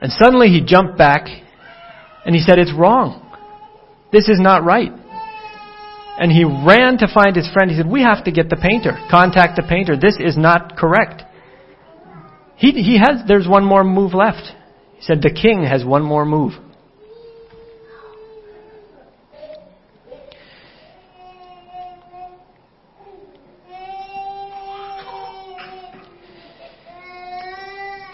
And 0.00 0.10
suddenly 0.12 0.48
he 0.48 0.62
jumped 0.64 0.98
back 0.98 1.28
and 2.26 2.34
he 2.34 2.40
said, 2.40 2.58
It's 2.58 2.72
wrong. 2.76 3.31
This 4.12 4.28
is 4.28 4.38
not 4.38 4.62
right. 4.62 4.92
And 6.18 6.30
he 6.30 6.44
ran 6.44 6.98
to 6.98 7.08
find 7.12 7.34
his 7.34 7.50
friend. 7.50 7.70
He 7.70 7.76
said, 7.78 7.90
We 7.90 8.02
have 8.02 8.24
to 8.24 8.30
get 8.30 8.50
the 8.50 8.56
painter. 8.56 8.92
Contact 9.10 9.56
the 9.56 9.62
painter. 9.66 9.96
This 9.96 10.16
is 10.20 10.36
not 10.36 10.76
correct. 10.76 11.22
He, 12.56 12.72
he 12.72 12.98
has, 12.98 13.26
there's 13.26 13.48
one 13.48 13.64
more 13.64 13.82
move 13.82 14.12
left. 14.12 14.52
He 14.96 15.02
said, 15.02 15.22
The 15.22 15.32
king 15.32 15.64
has 15.64 15.84
one 15.84 16.02
more 16.02 16.26
move. 16.26 16.52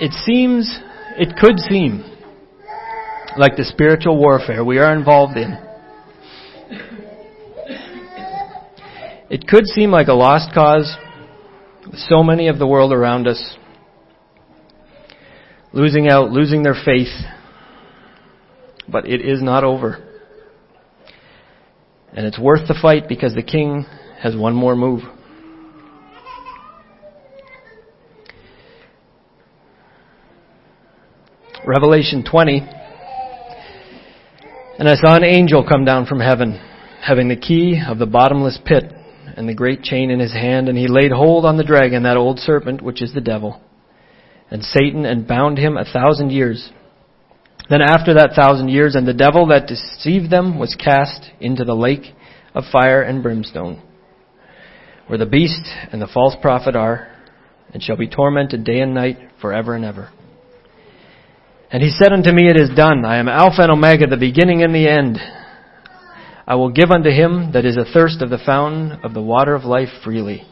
It 0.00 0.12
seems, 0.12 0.78
it 1.18 1.36
could 1.36 1.58
seem 1.58 2.04
like 3.36 3.56
the 3.56 3.64
spiritual 3.64 4.16
warfare 4.16 4.64
we 4.64 4.78
are 4.78 4.96
involved 4.96 5.36
in. 5.36 5.67
It 9.38 9.46
could 9.46 9.68
seem 9.68 9.92
like 9.92 10.08
a 10.08 10.14
lost 10.14 10.52
cause 10.52 10.96
with 11.86 12.00
so 12.00 12.24
many 12.24 12.48
of 12.48 12.58
the 12.58 12.66
world 12.66 12.92
around 12.92 13.28
us 13.28 13.56
losing 15.72 16.08
out, 16.08 16.32
losing 16.32 16.64
their 16.64 16.74
faith. 16.74 17.06
But 18.88 19.06
it 19.06 19.20
is 19.20 19.40
not 19.40 19.62
over. 19.62 20.04
And 22.12 22.26
it's 22.26 22.36
worth 22.36 22.66
the 22.66 22.76
fight 22.82 23.08
because 23.08 23.36
the 23.36 23.44
king 23.44 23.86
has 24.20 24.34
one 24.34 24.54
more 24.56 24.74
move. 24.74 25.02
Revelation 31.64 32.24
20. 32.28 32.58
And 34.80 34.88
I 34.88 34.96
saw 34.96 35.14
an 35.14 35.22
angel 35.22 35.64
come 35.64 35.84
down 35.84 36.06
from 36.06 36.18
heaven, 36.18 36.60
having 37.00 37.28
the 37.28 37.36
key 37.36 37.80
of 37.88 38.00
the 38.00 38.06
bottomless 38.06 38.58
pit 38.64 38.94
and 39.38 39.48
the 39.48 39.54
great 39.54 39.82
chain 39.82 40.10
in 40.10 40.18
his 40.18 40.32
hand, 40.32 40.68
and 40.68 40.76
he 40.76 40.88
laid 40.88 41.12
hold 41.12 41.44
on 41.44 41.56
the 41.56 41.62
dragon, 41.62 42.02
that 42.02 42.16
old 42.16 42.40
serpent, 42.40 42.82
which 42.82 43.00
is 43.00 43.14
the 43.14 43.20
devil, 43.20 43.62
and 44.50 44.64
Satan, 44.64 45.06
and 45.06 45.28
bound 45.28 45.58
him 45.58 45.76
a 45.76 45.84
thousand 45.84 46.30
years. 46.30 46.72
Then 47.70 47.80
after 47.80 48.14
that 48.14 48.32
thousand 48.34 48.68
years, 48.68 48.96
and 48.96 49.06
the 49.06 49.14
devil 49.14 49.46
that 49.46 49.68
deceived 49.68 50.28
them 50.28 50.58
was 50.58 50.74
cast 50.74 51.30
into 51.38 51.64
the 51.64 51.76
lake 51.76 52.16
of 52.52 52.64
fire 52.72 53.00
and 53.00 53.22
brimstone, 53.22 53.80
where 55.06 55.20
the 55.20 55.24
beast 55.24 55.68
and 55.92 56.02
the 56.02 56.10
false 56.12 56.34
prophet 56.42 56.74
are, 56.74 57.06
and 57.72 57.80
shall 57.80 57.96
be 57.96 58.08
tormented 58.08 58.64
day 58.64 58.80
and 58.80 58.92
night 58.92 59.18
forever 59.40 59.76
and 59.76 59.84
ever. 59.84 60.10
And 61.70 61.80
he 61.80 61.90
said 61.90 62.12
unto 62.12 62.32
me, 62.32 62.48
It 62.48 62.60
is 62.60 62.70
done. 62.74 63.04
I 63.04 63.18
am 63.18 63.28
Alpha 63.28 63.62
and 63.62 63.70
Omega, 63.70 64.08
the 64.08 64.16
beginning 64.16 64.64
and 64.64 64.74
the 64.74 64.88
end. 64.88 65.16
I 66.48 66.54
will 66.54 66.70
give 66.70 66.90
unto 66.90 67.10
him 67.10 67.52
that 67.52 67.66
is 67.66 67.76
athirst 67.76 68.22
of 68.22 68.30
the 68.30 68.38
fountain 68.38 69.00
of 69.02 69.12
the 69.12 69.20
water 69.20 69.54
of 69.54 69.64
life 69.64 69.90
freely. 70.02 70.44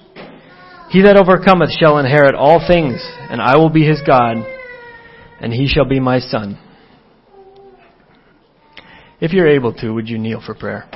He 0.90 1.00
that 1.00 1.16
overcometh 1.16 1.70
shall 1.72 1.96
inherit 1.96 2.34
all 2.34 2.62
things, 2.68 3.00
and 3.30 3.40
I 3.40 3.56
will 3.56 3.70
be 3.70 3.86
his 3.86 4.02
God, 4.06 4.36
and 5.40 5.54
he 5.54 5.66
shall 5.66 5.86
be 5.86 5.98
my 5.98 6.18
son. 6.18 6.58
If 9.22 9.32
you're 9.32 9.48
able 9.48 9.72
to, 9.72 9.94
would 9.94 10.06
you 10.06 10.18
kneel 10.18 10.42
for 10.44 10.54
prayer? 10.54 10.86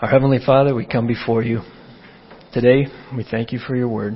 Our 0.00 0.08
Heavenly 0.08 0.38
Father, 0.46 0.76
we 0.76 0.86
come 0.86 1.08
before 1.08 1.42
you. 1.42 1.62
Today, 2.52 2.86
we 3.14 3.26
thank 3.30 3.52
you 3.52 3.58
for 3.58 3.76
your 3.76 3.88
word. 3.88 4.14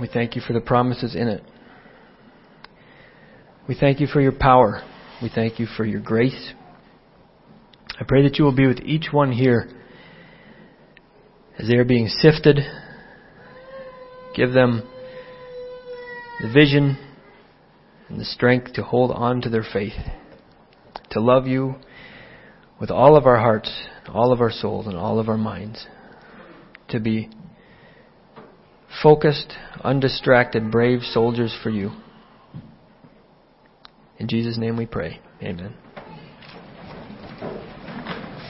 We 0.00 0.08
thank 0.08 0.34
you 0.34 0.42
for 0.44 0.52
the 0.52 0.60
promises 0.60 1.14
in 1.14 1.28
it. 1.28 1.44
We 3.68 3.76
thank 3.78 4.00
you 4.00 4.08
for 4.08 4.20
your 4.20 4.32
power. 4.32 4.82
We 5.22 5.30
thank 5.32 5.60
you 5.60 5.66
for 5.76 5.84
your 5.84 6.00
grace. 6.00 6.54
I 8.00 8.02
pray 8.02 8.24
that 8.24 8.36
you 8.36 8.44
will 8.44 8.54
be 8.54 8.66
with 8.66 8.80
each 8.80 9.12
one 9.12 9.30
here 9.30 9.70
as 11.56 11.68
they 11.68 11.76
are 11.76 11.84
being 11.84 12.08
sifted. 12.08 12.58
Give 14.34 14.52
them 14.52 14.82
the 16.42 16.52
vision 16.52 16.98
and 18.08 18.18
the 18.18 18.24
strength 18.24 18.72
to 18.72 18.82
hold 18.82 19.12
on 19.12 19.40
to 19.42 19.48
their 19.50 19.66
faith, 19.72 19.94
to 21.10 21.20
love 21.20 21.46
you 21.46 21.76
with 22.80 22.90
all 22.90 23.16
of 23.16 23.24
our 23.24 23.38
hearts, 23.38 23.84
all 24.08 24.32
of 24.32 24.40
our 24.40 24.50
souls, 24.50 24.88
and 24.88 24.96
all 24.96 25.20
of 25.20 25.28
our 25.28 25.38
minds, 25.38 25.86
to 26.88 26.98
be 26.98 27.28
focused, 29.02 29.54
undistracted, 29.82 30.70
brave 30.70 31.02
soldiers 31.02 31.56
for 31.62 31.70
you. 31.70 31.92
In 34.18 34.28
Jesus' 34.28 34.58
name 34.58 34.76
we 34.76 34.86
pray. 34.86 35.20
Amen. 35.42 35.74